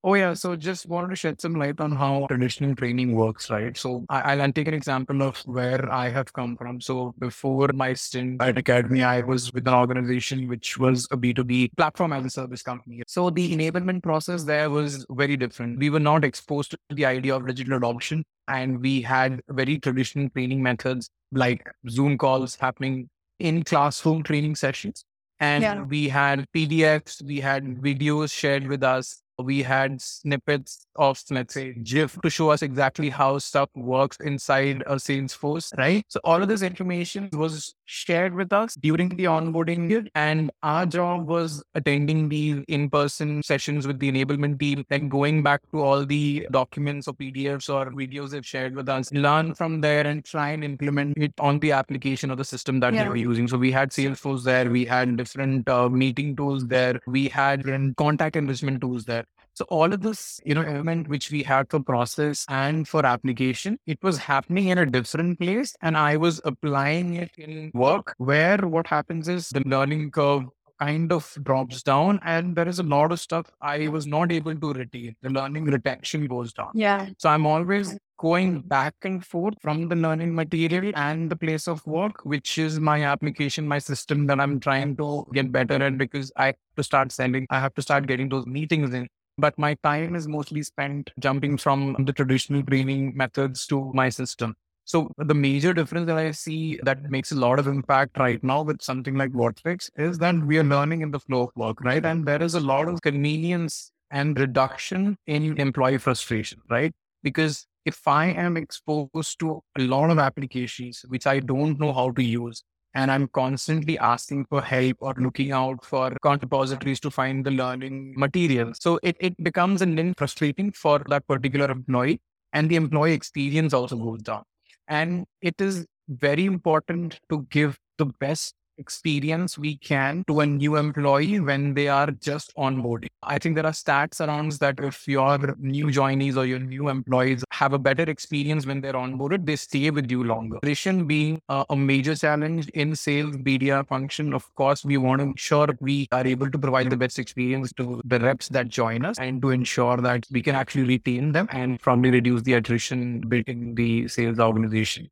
Oh 0.04 0.14
yeah, 0.14 0.34
so 0.34 0.56
just 0.56 0.88
wanted 0.88 1.10
to 1.10 1.16
shed 1.16 1.40
some 1.40 1.54
light 1.54 1.80
on 1.80 1.92
how 1.92 2.26
traditional 2.28 2.74
training 2.74 3.14
works, 3.14 3.48
right? 3.50 3.76
So 3.76 4.04
I, 4.08 4.34
will 4.34 4.52
take 4.52 4.66
an 4.66 4.74
example 4.74 5.22
of 5.22 5.38
where 5.46 5.92
I 5.92 6.08
have 6.08 6.32
come 6.32 6.56
from. 6.56 6.80
So 6.80 7.14
before 7.20 7.68
my 7.72 7.94
stint 7.94 8.42
at 8.42 8.58
Academy, 8.58 9.04
I 9.04 9.20
was 9.20 9.52
with 9.52 9.68
an 9.68 9.74
organization 9.74 10.48
which 10.48 10.76
was 10.76 11.06
a 11.12 11.16
B2B 11.16 11.76
platform 11.76 12.12
as 12.12 12.24
a 12.24 12.30
service 12.30 12.62
company. 12.62 13.02
So 13.06 13.30
the 13.30 13.56
enablement 13.56 14.02
process 14.02 14.42
there 14.42 14.70
was 14.70 15.06
very 15.10 15.36
different. 15.36 15.78
We 15.78 15.88
were 15.88 16.00
not 16.00 16.24
exposed 16.24 16.72
to 16.72 16.78
the 16.90 17.06
idea 17.06 17.36
of 17.36 17.46
digital 17.46 17.76
adoption 17.76 18.24
and 18.48 18.80
we 18.80 19.02
had 19.02 19.40
very 19.50 19.78
traditional 19.78 20.28
training 20.30 20.64
methods 20.64 21.08
like 21.30 21.64
Zoom 21.88 22.18
calls 22.18 22.56
happening 22.56 23.08
in 23.38 23.62
classroom 23.62 24.24
training 24.24 24.56
sessions. 24.56 25.04
And 25.38 25.62
yeah. 25.62 25.82
we 25.82 26.08
had 26.08 26.44
PDFs, 26.54 27.22
we 27.22 27.40
had 27.40 27.64
videos 27.64 28.32
shared 28.32 28.66
with 28.66 28.82
us 28.82 29.21
we 29.42 29.62
had 29.62 30.00
snippets 30.00 30.86
of, 30.96 31.20
let's 31.30 31.54
say, 31.54 31.72
GIF 31.74 32.18
to 32.22 32.30
show 32.30 32.50
us 32.50 32.62
exactly 32.62 33.10
how 33.10 33.38
stuff 33.38 33.68
works 33.74 34.16
inside 34.20 34.82
a 34.86 34.96
Salesforce, 34.96 35.76
right? 35.78 36.04
So 36.08 36.20
all 36.24 36.42
of 36.42 36.48
this 36.48 36.62
information 36.62 37.28
was 37.32 37.74
shared 37.84 38.34
with 38.34 38.52
us 38.52 38.74
during 38.74 39.08
the 39.10 39.24
onboarding 39.24 40.08
and 40.14 40.50
our 40.62 40.86
job 40.86 41.26
was 41.26 41.62
attending 41.74 42.28
the 42.28 42.64
in-person 42.68 43.42
sessions 43.42 43.86
with 43.86 43.98
the 43.98 44.10
enablement 44.10 44.58
team, 44.58 44.84
then 44.88 45.08
going 45.08 45.42
back 45.42 45.60
to 45.72 45.80
all 45.80 46.06
the 46.06 46.46
documents 46.50 47.08
or 47.08 47.14
PDFs 47.14 47.68
or 47.68 47.90
videos 47.90 48.30
they've 48.30 48.46
shared 48.46 48.74
with 48.74 48.88
us, 48.88 49.12
learn 49.12 49.54
from 49.54 49.80
there 49.80 50.06
and 50.06 50.24
try 50.24 50.50
and 50.50 50.64
implement 50.64 51.16
it 51.18 51.32
on 51.38 51.58
the 51.60 51.72
application 51.72 52.30
or 52.30 52.36
the 52.36 52.44
system 52.44 52.80
that 52.80 52.94
yeah. 52.94 53.04
they 53.04 53.08
were 53.08 53.16
using. 53.16 53.48
So 53.48 53.58
we 53.58 53.72
had 53.72 53.90
Salesforce 53.90 54.44
there, 54.44 54.70
we 54.70 54.84
had 54.84 55.16
different 55.16 55.68
uh, 55.68 55.88
meeting 55.88 56.36
tools 56.36 56.66
there, 56.66 57.00
we 57.06 57.28
had 57.28 57.62
different 57.62 57.96
contact 57.96 58.36
enrichment 58.36 58.80
tools 58.80 59.04
there. 59.04 59.24
So 59.54 59.66
all 59.68 59.92
of 59.92 60.00
this, 60.00 60.40
you 60.44 60.54
know, 60.54 60.62
element 60.62 61.08
which 61.08 61.30
we 61.30 61.42
had 61.42 61.70
for 61.70 61.80
process 61.80 62.46
and 62.48 62.88
for 62.88 63.04
application, 63.04 63.78
it 63.86 63.98
was 64.02 64.16
happening 64.16 64.68
in 64.68 64.78
a 64.78 64.86
different 64.86 65.38
place. 65.38 65.74
And 65.82 65.96
I 65.96 66.16
was 66.16 66.40
applying 66.44 67.16
it 67.16 67.30
in 67.36 67.70
work 67.74 68.14
where 68.16 68.56
what 68.58 68.86
happens 68.86 69.28
is 69.28 69.50
the 69.50 69.62
learning 69.66 70.10
curve 70.10 70.44
kind 70.80 71.12
of 71.12 71.36
drops 71.42 71.82
down 71.82 72.18
and 72.24 72.56
there 72.56 72.66
is 72.66 72.78
a 72.78 72.82
lot 72.82 73.12
of 73.12 73.20
stuff 73.20 73.46
I 73.60 73.88
was 73.88 74.06
not 74.06 74.32
able 74.32 74.56
to 74.56 74.72
retain. 74.72 75.14
The 75.22 75.30
learning 75.30 75.66
retention 75.66 76.26
goes 76.26 76.52
down. 76.52 76.70
Yeah. 76.74 77.10
So 77.18 77.28
I'm 77.28 77.46
always 77.46 77.96
going 78.18 78.62
back 78.62 78.94
and 79.02 79.24
forth 79.24 79.54
from 79.60 79.88
the 79.88 79.96
learning 79.96 80.34
material 80.34 80.92
and 80.96 81.30
the 81.30 81.36
place 81.36 81.68
of 81.68 81.86
work, 81.86 82.24
which 82.24 82.56
is 82.56 82.80
my 82.80 83.04
application, 83.04 83.68
my 83.68 83.78
system 83.78 84.26
that 84.28 84.40
I'm 84.40 84.60
trying 84.60 84.96
to 84.96 85.26
get 85.32 85.52
better 85.52 85.74
at 85.74 85.98
because 85.98 86.32
I 86.36 86.46
have 86.46 86.56
to 86.76 86.82
start 86.82 87.12
sending, 87.12 87.46
I 87.50 87.60
have 87.60 87.74
to 87.74 87.82
start 87.82 88.06
getting 88.06 88.28
those 88.28 88.46
meetings 88.46 88.94
in 88.94 89.08
but 89.42 89.58
my 89.58 89.74
time 89.82 90.14
is 90.14 90.28
mostly 90.28 90.62
spent 90.62 91.10
jumping 91.18 91.58
from 91.58 91.96
the 92.06 92.12
traditional 92.12 92.62
training 92.62 93.16
methods 93.16 93.66
to 93.66 93.90
my 93.92 94.08
system. 94.08 94.54
So 94.84 95.10
the 95.18 95.34
major 95.34 95.72
difference 95.72 96.06
that 96.06 96.18
I 96.18 96.30
see 96.30 96.78
that 96.84 97.10
makes 97.10 97.32
a 97.32 97.36
lot 97.36 97.58
of 97.58 97.66
impact 97.66 98.18
right 98.18 98.42
now 98.42 98.62
with 98.62 98.82
something 98.82 99.16
like 99.16 99.32
WhatFix 99.32 99.90
is 99.96 100.18
that 100.18 100.36
we 100.46 100.58
are 100.58 100.64
learning 100.64 101.02
in 101.02 101.10
the 101.10 101.20
flow 101.20 101.42
of 101.42 101.50
work, 101.56 101.80
right? 101.80 102.04
And 102.04 102.26
there 102.26 102.42
is 102.42 102.54
a 102.54 102.60
lot 102.60 102.88
of 102.88 103.02
convenience 103.02 103.90
and 104.10 104.38
reduction 104.38 105.16
in 105.26 105.58
employee 105.58 105.98
frustration, 105.98 106.60
right? 106.70 106.92
Because 107.22 107.66
if 107.84 108.06
I 108.06 108.26
am 108.26 108.56
exposed 108.56 109.38
to 109.40 109.60
a 109.78 109.82
lot 109.82 110.10
of 110.10 110.18
applications 110.18 111.04
which 111.08 111.26
I 111.26 111.40
don't 111.40 111.80
know 111.80 111.92
how 111.92 112.10
to 112.12 112.22
use, 112.22 112.62
and 112.94 113.10
I'm 113.10 113.28
constantly 113.28 113.98
asking 113.98 114.46
for 114.46 114.60
help 114.60 114.96
or 115.00 115.14
looking 115.16 115.52
out 115.52 115.84
for 115.84 116.12
repositories 116.24 117.00
to 117.00 117.10
find 117.10 117.44
the 117.44 117.50
learning 117.50 118.14
material. 118.16 118.72
So 118.74 118.98
it, 119.02 119.16
it 119.20 119.42
becomes 119.42 119.82
a 119.82 119.86
little 119.86 120.12
frustrating 120.16 120.72
for 120.72 121.00
that 121.08 121.26
particular 121.26 121.70
employee 121.70 122.20
and 122.52 122.70
the 122.70 122.76
employee 122.76 123.14
experience 123.14 123.72
also 123.72 123.96
goes 123.96 124.22
down. 124.22 124.42
And 124.88 125.24
it 125.40 125.60
is 125.60 125.86
very 126.08 126.44
important 126.44 127.20
to 127.30 127.46
give 127.50 127.78
the 127.98 128.06
best 128.06 128.54
experience 128.78 129.58
we 129.58 129.76
can 129.76 130.24
to 130.26 130.40
a 130.40 130.46
new 130.46 130.76
employee 130.76 131.40
when 131.40 131.74
they 131.74 131.88
are 131.88 132.10
just 132.10 132.52
onboarding. 132.56 133.08
I 133.22 133.38
think 133.38 133.54
there 133.54 133.66
are 133.66 133.72
stats 133.72 134.26
around 134.26 134.52
that 134.52 134.80
if 134.80 135.06
your 135.06 135.54
new 135.58 135.86
joinees 135.86 136.36
or 136.36 136.44
your 136.44 136.58
new 136.58 136.88
employees 136.88 137.44
have 137.52 137.72
a 137.72 137.78
better 137.78 138.04
experience 138.04 138.66
when 138.66 138.80
they're 138.80 138.92
onboarded, 138.94 139.46
they 139.46 139.56
stay 139.56 139.90
with 139.90 140.10
you 140.10 140.24
longer. 140.24 140.58
Attrition 140.62 141.06
being 141.06 141.40
a, 141.48 141.64
a 141.70 141.76
major 141.76 142.14
challenge 142.14 142.68
in 142.70 142.96
sales 142.96 143.36
BDR 143.36 143.86
function, 143.86 144.34
of 144.34 144.52
course, 144.54 144.84
we 144.84 144.96
want 144.96 145.20
to 145.20 145.26
ensure 145.26 145.68
we 145.80 146.08
are 146.12 146.26
able 146.26 146.50
to 146.50 146.58
provide 146.58 146.90
the 146.90 146.96
best 146.96 147.18
experience 147.18 147.72
to 147.74 148.00
the 148.04 148.18
reps 148.20 148.48
that 148.48 148.68
join 148.68 149.04
us 149.04 149.18
and 149.18 149.40
to 149.42 149.50
ensure 149.50 149.96
that 149.98 150.26
we 150.30 150.42
can 150.42 150.54
actually 150.54 150.84
retain 150.84 151.32
them 151.32 151.48
and 151.52 151.80
probably 151.80 152.10
reduce 152.10 152.42
the 152.42 152.54
attrition 152.54 153.20
built 153.20 153.46
in 153.46 153.74
the 153.74 154.08
sales 154.08 154.38
organization. 154.38 155.08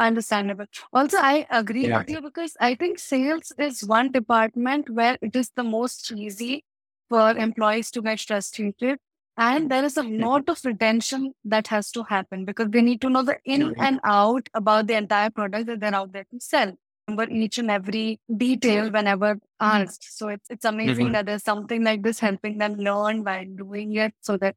Understandable. 0.00 0.66
Also, 0.94 1.18
I 1.18 1.46
agree 1.50 1.88
Yeah. 1.88 1.98
with 1.98 2.10
you 2.10 2.22
because 2.22 2.56
I 2.60 2.74
think 2.74 2.98
sales 2.98 3.52
is 3.58 3.84
one 3.84 4.10
department 4.10 4.88
where 4.88 5.18
it 5.20 5.36
is 5.36 5.50
the 5.54 5.62
most 5.62 6.10
easy 6.12 6.64
for 7.10 7.32
employees 7.36 7.90
to 7.92 8.02
get 8.02 8.20
frustrated. 8.20 8.98
And 9.36 9.70
there 9.70 9.84
is 9.84 9.98
a 9.98 10.02
lot 10.02 10.48
of 10.48 10.64
retention 10.64 11.34
that 11.44 11.68
has 11.68 11.90
to 11.92 12.04
happen 12.04 12.46
because 12.46 12.70
they 12.70 12.82
need 12.82 13.02
to 13.02 13.10
know 13.10 13.22
the 13.22 13.38
in 13.44 13.74
and 13.78 14.00
out 14.04 14.48
about 14.54 14.86
the 14.88 14.94
entire 14.94 15.30
product 15.30 15.66
that 15.66 15.80
they're 15.80 15.94
out 15.94 16.12
there 16.12 16.24
to 16.32 16.40
sell. 16.40 16.72
Remember 17.08 17.30
each 17.32 17.58
and 17.58 17.70
every 17.70 18.20
detail 18.36 18.90
whenever 18.90 19.38
asked. 19.60 20.16
So 20.16 20.28
it's 20.28 20.48
it's 20.50 20.64
amazing 20.64 21.08
Mhm. 21.08 21.12
that 21.12 21.26
there's 21.26 21.44
something 21.44 21.84
like 21.84 22.02
this 22.02 22.20
helping 22.20 22.58
them 22.58 22.76
learn 22.76 23.22
by 23.22 23.44
doing 23.44 23.94
it 23.96 24.14
so 24.20 24.38
that 24.38 24.56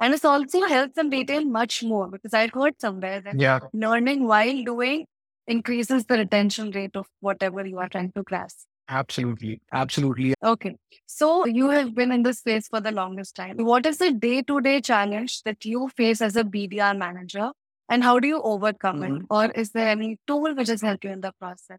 and 0.00 0.14
it's 0.14 0.24
also 0.24 0.62
helps 0.66 0.94
them 0.94 1.10
retain 1.10 1.50
much 1.52 1.82
more 1.82 2.08
because 2.08 2.34
I 2.34 2.48
heard 2.48 2.80
somewhere 2.80 3.20
that 3.20 3.38
Yeah. 3.38 3.60
learning 3.72 4.24
while 4.26 4.62
doing 4.64 5.06
increases 5.46 6.06
the 6.06 6.18
retention 6.18 6.70
rate 6.70 6.96
of 6.96 7.06
whatever 7.20 7.64
you 7.66 7.78
are 7.78 7.88
trying 7.88 8.12
to 8.12 8.22
grasp. 8.22 8.66
Absolutely. 8.88 9.60
Absolutely. 9.72 10.34
Okay. 10.44 10.76
So 11.06 11.46
you 11.46 11.70
have 11.70 11.94
been 11.94 12.12
in 12.12 12.22
this 12.22 12.38
space 12.40 12.68
for 12.68 12.80
the 12.80 12.92
longest 12.92 13.34
time. 13.34 13.56
What 13.58 13.86
is 13.86 13.98
the 13.98 14.12
day 14.12 14.42
to 14.42 14.60
day 14.60 14.80
challenge 14.80 15.42
that 15.44 15.64
you 15.64 15.88
face 15.96 16.20
as 16.20 16.36
a 16.36 16.44
BDR 16.44 16.94
manager 16.94 17.50
and 17.88 18.02
how 18.04 18.18
do 18.18 18.28
you 18.28 18.42
overcome 18.42 19.02
it? 19.02 19.10
Mhm. 19.12 19.26
Or 19.30 19.46
is 19.52 19.70
there 19.70 19.88
any 19.88 20.18
tool 20.26 20.54
which 20.54 20.68
has 20.68 20.82
helped 20.82 21.04
you 21.04 21.10
in 21.12 21.20
the 21.22 21.32
process? 21.40 21.78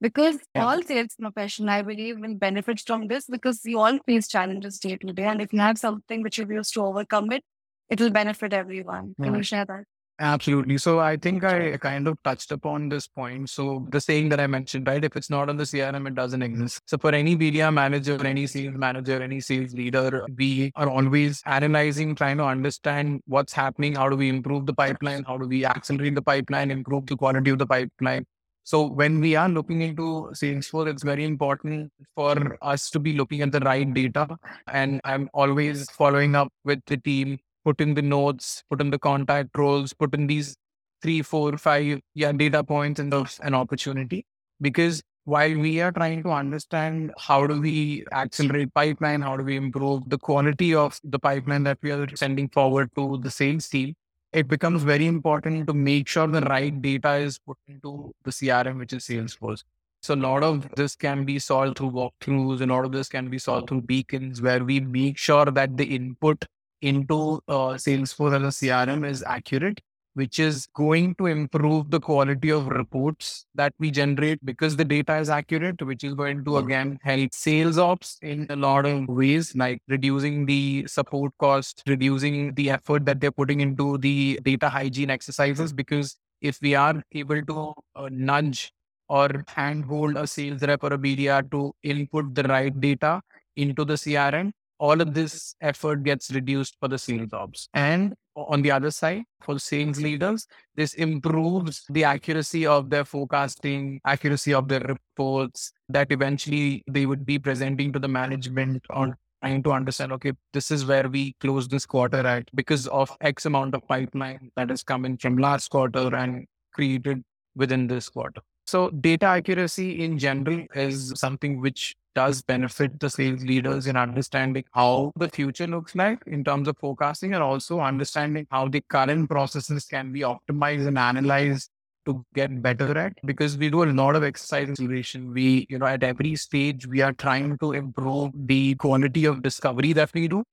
Because 0.00 0.40
Yeah. 0.54 0.64
all 0.66 0.82
sales 0.82 1.14
profession, 1.18 1.68
I 1.68 1.82
believe, 1.82 2.18
will 2.20 2.34
benefit 2.34 2.80
from 2.80 3.06
this 3.08 3.26
because 3.26 3.64
you 3.64 3.78
all 3.78 3.98
face 4.06 4.28
challenges 4.28 4.78
day 4.78 4.96
to 4.96 5.12
day. 5.12 5.24
And 5.24 5.40
if 5.42 5.52
you 5.52 5.60
have 5.60 5.78
something 5.78 6.22
which 6.22 6.38
you've 6.38 6.50
used 6.50 6.74
to 6.74 6.82
overcome 6.84 7.32
it, 7.32 7.44
it 7.88 8.00
will 8.00 8.10
benefit 8.10 8.52
everyone. 8.52 9.14
Can 9.20 9.32
Yeah. 9.32 9.36
you 9.36 9.42
share 9.42 9.64
that? 9.64 9.84
Absolutely. 10.18 10.78
So 10.78 10.98
I 10.98 11.18
think 11.18 11.44
I 11.44 11.76
kind 11.76 12.08
of 12.08 12.16
touched 12.22 12.50
upon 12.50 12.88
this 12.88 13.06
point. 13.06 13.50
So 13.50 13.86
the 13.90 14.00
saying 14.00 14.30
that 14.30 14.40
I 14.40 14.46
mentioned, 14.46 14.86
right? 14.86 15.04
If 15.04 15.14
it's 15.14 15.28
not 15.28 15.50
on 15.50 15.58
the 15.58 15.66
CRM, 15.66 16.06
it 16.06 16.14
doesn't 16.14 16.40
exist. 16.42 16.80
So 16.86 16.96
for 16.96 17.14
any 17.14 17.36
BDR 17.36 17.70
manager, 17.70 18.26
any 18.26 18.46
sales 18.46 18.76
manager, 18.76 19.22
any 19.22 19.40
sales 19.40 19.74
leader, 19.74 20.24
we 20.34 20.72
are 20.74 20.88
always 20.88 21.42
analyzing, 21.44 22.14
trying 22.14 22.38
to 22.38 22.44
understand 22.44 23.20
what's 23.26 23.52
happening. 23.52 23.94
How 23.94 24.08
do 24.08 24.16
we 24.16 24.30
improve 24.30 24.64
the 24.64 24.72
pipeline? 24.72 25.22
How 25.24 25.36
do 25.36 25.46
we 25.46 25.66
accelerate 25.66 26.14
the 26.14 26.22
pipeline, 26.22 26.70
improve 26.70 27.04
the 27.06 27.16
quality 27.16 27.50
of 27.50 27.58
the 27.58 27.66
pipeline? 27.66 28.24
So 28.64 28.84
when 28.84 29.20
we 29.20 29.36
are 29.36 29.48
looking 29.48 29.82
into 29.82 30.30
Salesforce, 30.32 30.88
it's 30.88 31.04
very 31.04 31.24
important 31.24 31.92
for 32.16 32.56
us 32.62 32.90
to 32.90 32.98
be 32.98 33.12
looking 33.12 33.42
at 33.42 33.52
the 33.52 33.60
right 33.60 33.92
data. 33.92 34.26
And 34.66 35.00
I'm 35.04 35.28
always 35.34 35.90
following 35.90 36.34
up 36.34 36.48
with 36.64 36.80
the 36.86 36.96
team 36.96 37.38
put 37.66 37.80
in 37.80 37.94
the 37.94 38.02
notes, 38.02 38.62
put 38.70 38.80
in 38.80 38.90
the 38.90 38.98
contact 38.98 39.58
roles, 39.58 39.92
put 39.92 40.14
in 40.14 40.28
these 40.28 40.56
three, 41.02 41.20
four, 41.20 41.58
five 41.58 42.00
yeah, 42.14 42.30
data 42.30 42.62
points 42.62 43.00
and 43.00 43.12
those 43.12 43.40
an 43.42 43.54
opportunity. 43.54 44.24
Because 44.60 45.02
while 45.24 45.58
we 45.58 45.80
are 45.80 45.90
trying 45.90 46.22
to 46.22 46.30
understand 46.30 47.12
how 47.18 47.44
do 47.48 47.60
we 47.60 48.04
accelerate 48.12 48.72
pipeline, 48.72 49.20
how 49.20 49.36
do 49.36 49.42
we 49.42 49.56
improve 49.56 50.08
the 50.08 50.16
quality 50.16 50.74
of 50.74 51.00
the 51.02 51.18
pipeline 51.18 51.64
that 51.64 51.78
we 51.82 51.90
are 51.90 52.06
sending 52.14 52.48
forward 52.50 52.88
to 52.94 53.18
the 53.24 53.30
sales 53.30 53.68
team, 53.68 53.96
it 54.32 54.46
becomes 54.46 54.84
very 54.84 55.08
important 55.08 55.66
to 55.66 55.74
make 55.74 56.06
sure 56.06 56.28
the 56.28 56.42
right 56.42 56.80
data 56.80 57.14
is 57.14 57.40
put 57.40 57.56
into 57.66 58.12
the 58.22 58.30
CRM, 58.30 58.78
which 58.78 58.92
is 58.92 59.04
Salesforce. 59.04 59.64
So 60.02 60.14
a 60.14 60.22
lot 60.30 60.44
of 60.44 60.68
this 60.76 60.94
can 60.94 61.24
be 61.24 61.40
solved 61.40 61.78
through 61.78 61.90
walkthroughs, 61.90 62.60
and 62.60 62.70
a 62.70 62.74
lot 62.74 62.84
of 62.84 62.92
this 62.92 63.08
can 63.08 63.28
be 63.28 63.38
solved 63.38 63.68
through 63.68 63.82
beacons, 63.82 64.40
where 64.40 64.62
we 64.62 64.78
make 64.78 65.18
sure 65.18 65.46
that 65.46 65.76
the 65.76 65.84
input 65.96 66.44
into 66.82 67.40
uh, 67.48 67.74
Salesforce 67.76 68.36
as 68.36 68.62
a 68.62 68.66
CRM 68.66 69.08
is 69.08 69.22
accurate, 69.22 69.80
which 70.14 70.38
is 70.38 70.66
going 70.74 71.14
to 71.16 71.26
improve 71.26 71.90
the 71.90 72.00
quality 72.00 72.50
of 72.50 72.66
reports 72.68 73.46
that 73.54 73.72
we 73.78 73.90
generate 73.90 74.44
because 74.44 74.76
the 74.76 74.84
data 74.84 75.16
is 75.16 75.28
accurate, 75.28 75.80
which 75.82 76.04
is 76.04 76.14
going 76.14 76.44
to 76.44 76.56
again 76.56 76.98
help 77.02 77.34
sales 77.34 77.78
ops 77.78 78.18
in 78.22 78.46
a 78.48 78.56
lot 78.56 78.86
of 78.86 79.06
ways, 79.08 79.54
like 79.54 79.82
reducing 79.88 80.46
the 80.46 80.86
support 80.86 81.32
cost, 81.38 81.82
reducing 81.86 82.54
the 82.54 82.70
effort 82.70 83.04
that 83.04 83.20
they're 83.20 83.30
putting 83.30 83.60
into 83.60 83.98
the 83.98 84.40
data 84.42 84.68
hygiene 84.68 85.10
exercises. 85.10 85.72
Because 85.72 86.16
if 86.40 86.58
we 86.62 86.74
are 86.74 87.02
able 87.12 87.42
to 87.42 87.74
uh, 87.94 88.08
nudge 88.10 88.72
or 89.08 89.44
handhold 89.48 90.16
a 90.16 90.26
sales 90.26 90.62
rep 90.62 90.82
or 90.82 90.92
a 90.94 90.98
BDR 90.98 91.50
to 91.50 91.74
input 91.82 92.34
the 92.34 92.42
right 92.44 92.78
data 92.80 93.20
into 93.56 93.84
the 93.84 93.94
CRM, 93.94 94.52
all 94.78 95.00
of 95.00 95.14
this 95.14 95.54
effort 95.60 96.02
gets 96.02 96.30
reduced 96.30 96.76
for 96.80 96.88
the 96.88 96.98
sales 96.98 97.32
ops. 97.32 97.68
And 97.74 98.14
on 98.36 98.62
the 98.62 98.70
other 98.70 98.90
side, 98.90 99.22
for 99.42 99.58
sales 99.58 100.00
leaders, 100.00 100.46
this 100.74 100.94
improves 100.94 101.84
the 101.88 102.04
accuracy 102.04 102.66
of 102.66 102.90
their 102.90 103.04
forecasting, 103.04 104.00
accuracy 104.04 104.52
of 104.52 104.68
their 104.68 104.80
reports 104.80 105.72
that 105.88 106.12
eventually 106.12 106.84
they 106.88 107.06
would 107.06 107.24
be 107.24 107.38
presenting 107.38 107.92
to 107.92 107.98
the 107.98 108.08
management 108.08 108.84
on 108.90 109.16
trying 109.42 109.62
to 109.62 109.72
understand, 109.72 110.12
okay, 110.12 110.32
this 110.52 110.70
is 110.70 110.84
where 110.84 111.08
we 111.08 111.34
close 111.40 111.68
this 111.68 111.86
quarter 111.86 112.26
at 112.26 112.48
because 112.54 112.86
of 112.88 113.10
X 113.20 113.46
amount 113.46 113.74
of 113.74 113.86
pipeline 113.86 114.50
that 114.56 114.70
is 114.70 114.82
coming 114.82 115.16
from 115.16 115.38
last 115.38 115.70
quarter 115.70 116.14
and 116.14 116.46
created 116.72 117.22
within 117.54 117.86
this 117.86 118.08
quarter. 118.08 118.40
So 118.66 118.90
data 118.90 119.26
accuracy 119.26 120.04
in 120.04 120.18
general 120.18 120.66
is 120.74 121.12
something 121.16 121.60
which 121.60 121.94
does 122.16 122.42
benefit 122.42 122.98
the 122.98 123.10
sales 123.10 123.44
leaders 123.44 123.86
in 123.86 123.96
understanding 123.96 124.64
how 124.72 125.12
the 125.16 125.28
future 125.28 125.66
looks 125.66 125.94
like 125.94 126.22
in 126.26 126.42
terms 126.42 126.66
of 126.66 126.76
forecasting 126.78 127.34
and 127.34 127.42
also 127.42 127.80
understanding 127.80 128.46
how 128.50 128.66
the 128.68 128.82
current 128.96 129.28
processes 129.30 129.84
can 129.84 130.12
be 130.12 130.20
optimized 130.32 130.86
and 130.88 130.98
analyzed 130.98 131.70
to 132.06 132.24
get 132.34 132.62
better 132.62 132.96
at 132.96 133.12
because 133.24 133.58
we 133.58 133.68
do 133.68 133.82
a 133.82 133.90
lot 134.00 134.16
of 134.16 134.24
exercise 134.24 134.68
installation. 134.68 135.32
We, 135.32 135.66
you 135.68 135.78
know, 135.78 135.86
at 135.86 136.02
every 136.02 136.36
stage, 136.36 136.86
we 136.86 137.02
are 137.02 137.12
trying 137.12 137.58
to 137.58 137.72
improve 137.72 138.32
the 138.34 138.76
quality 138.76 139.24
of 139.24 139.42
discovery 139.42 139.92
that 139.94 140.14
we 140.14 140.28
do 140.28 140.44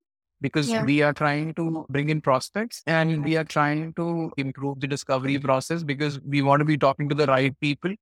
because 0.41 0.71
Yeah. 0.71 0.83
we 0.83 1.01
are 1.01 1.13
trying 1.13 1.53
to 1.59 1.85
bring 1.89 2.09
in 2.09 2.21
prospects 2.21 2.81
and 2.85 3.23
we 3.23 3.37
are 3.37 3.45
trying 3.45 3.93
to 3.99 4.31
improve 4.37 4.81
the 4.81 4.87
discovery 4.87 5.37
process 5.39 5.83
because 5.83 6.19
we 6.21 6.41
want 6.41 6.59
to 6.59 6.65
be 6.65 6.77
talking 6.77 7.07
to 7.07 7.15
the 7.15 7.27
right 7.27 7.57
people 7.61 7.93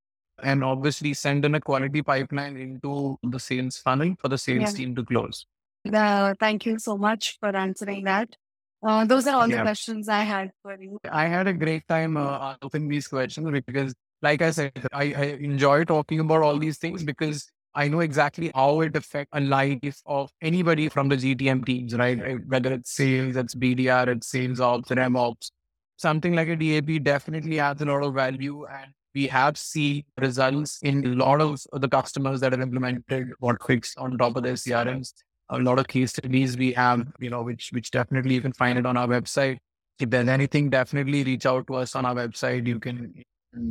and 0.43 0.63
obviously 0.63 1.13
send 1.13 1.45
in 1.45 1.55
a 1.55 1.61
quality 1.61 2.01
pipeline 2.01 2.57
into 2.57 3.17
the 3.23 3.39
sales 3.39 3.77
funnel 3.77 4.15
for 4.19 4.27
the 4.27 4.37
sales 4.37 4.61
Yeah. 4.61 4.71
team 4.71 4.95
to 4.95 5.03
close. 5.05 5.45
Uh, 5.91 6.33
thank 6.39 6.65
you 6.65 6.77
so 6.79 6.97
much 6.97 7.37
for 7.39 7.55
answering 7.55 8.03
that. 8.05 8.35
Uh, 8.83 9.05
those 9.05 9.27
are 9.27 9.35
all 9.35 9.47
the 9.47 9.61
questions 9.61 10.09
I 10.09 10.21
had 10.21 10.51
for 10.63 10.75
you. 10.79 10.97
I 11.11 11.27
had 11.27 11.47
a 11.47 11.53
great 11.53 11.87
time 11.87 12.17
uh, 12.17 12.55
answering 12.61 12.87
these 12.87 13.07
questions 13.07 13.49
because, 13.51 13.93
like 14.21 14.41
I 14.41 14.51
said, 14.51 14.87
I, 14.91 15.13
I 15.13 15.23
enjoy 15.39 15.83
talking 15.83 16.19
about 16.19 16.41
all 16.41 16.57
these 16.57 16.77
things 16.79 17.03
because 17.03 17.47
I 17.73 17.87
know 17.87 17.99
exactly 18.01 18.51
how 18.53 18.81
it 18.81 18.95
affects 18.95 19.29
a 19.33 19.39
life 19.39 20.01
of 20.05 20.31
anybody 20.41 20.89
from 20.89 21.09
the 21.09 21.15
GTM 21.15 21.63
teams, 21.65 21.95
right? 21.95 22.19
Whether 22.47 22.73
it's 22.73 22.91
sales, 22.91 23.35
it's 23.35 23.55
BDR, 23.55 24.07
it's 24.09 24.27
sales 24.27 24.59
ops, 24.59 24.89
RevOps. 24.89 25.51
Something 25.97 26.33
like 26.33 26.47
a 26.47 26.55
DAP 26.55 27.03
definitely 27.03 27.59
adds 27.59 27.81
a 27.81 27.85
lot 27.85 28.03
of 28.03 28.15
value 28.15 28.65
and 28.65 28.91
we 29.13 29.27
have 29.27 29.57
seen 29.57 30.03
results 30.17 30.79
in 30.81 31.05
a 31.05 31.09
lot 31.09 31.41
of 31.41 31.61
the 31.73 31.87
customers 31.87 32.39
that 32.41 32.51
have 32.51 32.61
implemented 32.61 33.31
Whatfix 33.41 33.93
on 33.97 34.17
top 34.17 34.35
of 34.35 34.43
their 34.43 34.53
CRMs. 34.53 35.13
A 35.49 35.59
lot 35.59 35.79
of 35.79 35.87
case 35.87 36.11
studies 36.11 36.57
we 36.57 36.71
have, 36.73 37.05
you 37.19 37.29
know, 37.29 37.41
which 37.41 37.71
which 37.73 37.91
definitely 37.91 38.35
you 38.35 38.41
can 38.41 38.53
find 38.53 38.79
it 38.79 38.85
on 38.85 38.95
our 38.95 39.07
website. 39.07 39.57
If 39.99 40.09
there's 40.09 40.29
anything, 40.29 40.69
definitely 40.69 41.23
reach 41.23 41.45
out 41.45 41.67
to 41.67 41.75
us 41.75 41.95
on 41.95 42.05
our 42.05 42.15
website. 42.15 42.65
You 42.67 42.79
can 42.79 43.23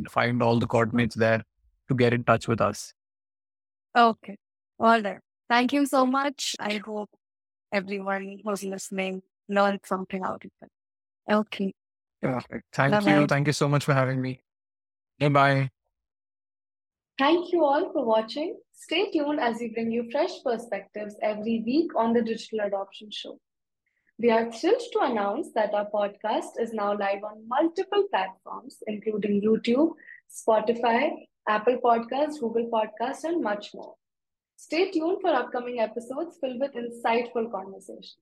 find 0.09 0.43
all 0.43 0.59
the 0.59 0.67
coordinates 0.67 1.15
there 1.15 1.43
to 1.89 1.95
get 1.95 2.13
in 2.13 2.23
touch 2.23 2.47
with 2.47 2.61
us. 2.61 2.93
Okay. 3.97 4.37
All 4.79 5.01
right. 5.01 5.19
Thank 5.49 5.73
you 5.73 5.85
so 5.85 6.05
much. 6.05 6.55
I 6.59 6.79
hope 6.85 7.09
everyone 7.73 8.39
who's 8.43 8.63
listening 8.63 9.23
learned 9.49 9.81
something 9.83 10.23
out 10.23 10.45
of 10.45 10.51
it. 10.61 10.69
Okay. 11.33 11.73
Perfect. 12.21 12.65
Thank 12.71 12.91
Bye-bye. 12.93 13.19
you. 13.19 13.27
Thank 13.27 13.47
you 13.47 13.53
so 13.53 13.67
much 13.67 13.83
for 13.83 13.93
having 13.93 14.21
me. 14.21 14.41
Bye 15.21 15.29
bye. 15.29 15.69
Thank 17.19 17.51
you 17.51 17.63
all 17.63 17.91
for 17.93 18.03
watching. 18.03 18.57
Stay 18.73 19.11
tuned 19.11 19.39
as 19.39 19.57
we 19.59 19.67
bring 19.67 19.91
you 19.91 20.09
fresh 20.11 20.31
perspectives 20.43 21.15
every 21.21 21.61
week 21.63 21.91
on 21.95 22.13
the 22.13 22.23
Digital 22.23 22.61
Adoption 22.61 23.11
Show. 23.11 23.39
We 24.17 24.31
are 24.31 24.51
thrilled 24.51 24.81
to 24.93 24.99
announce 25.01 25.49
that 25.53 25.75
our 25.75 25.87
podcast 25.93 26.59
is 26.59 26.73
now 26.73 26.97
live 26.97 27.23
on 27.23 27.47
multiple 27.47 28.05
platforms, 28.09 28.77
including 28.87 29.43
YouTube, 29.43 29.91
Spotify, 30.27 31.11
Apple 31.47 31.77
Podcasts, 31.83 32.39
Google 32.39 32.71
Podcasts, 32.73 33.23
and 33.23 33.43
much 33.43 33.75
more. 33.75 33.93
Stay 34.55 34.89
tuned 34.89 35.19
for 35.21 35.29
upcoming 35.29 35.81
episodes 35.81 36.39
filled 36.41 36.59
with 36.59 36.73
insightful 36.73 37.51
conversations. 37.51 38.15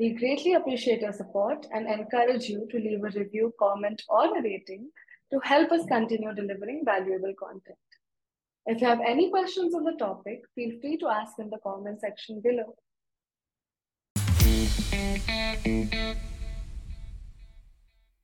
We 0.00 0.14
greatly 0.14 0.54
appreciate 0.54 1.00
your 1.00 1.12
support 1.12 1.68
and 1.72 1.86
encourage 1.86 2.48
you 2.48 2.66
to 2.72 2.76
leave 2.76 3.04
a 3.04 3.16
review, 3.16 3.54
comment, 3.60 4.02
or 4.08 4.36
a 4.36 4.42
rating 4.42 4.88
to 5.32 5.40
help 5.42 5.72
us 5.72 5.84
continue 5.86 6.34
delivering 6.34 6.82
valuable 6.84 7.34
content. 7.38 7.78
If 8.66 8.80
you 8.80 8.86
have 8.86 9.00
any 9.06 9.30
questions 9.30 9.74
on 9.74 9.84
the 9.84 9.92
topic, 9.92 10.42
feel 10.54 10.78
free 10.80 10.96
to 10.98 11.08
ask 11.08 11.38
in 11.38 11.50
the 11.50 11.58
comment 11.58 12.00
section 12.00 12.40
below. 12.40 12.74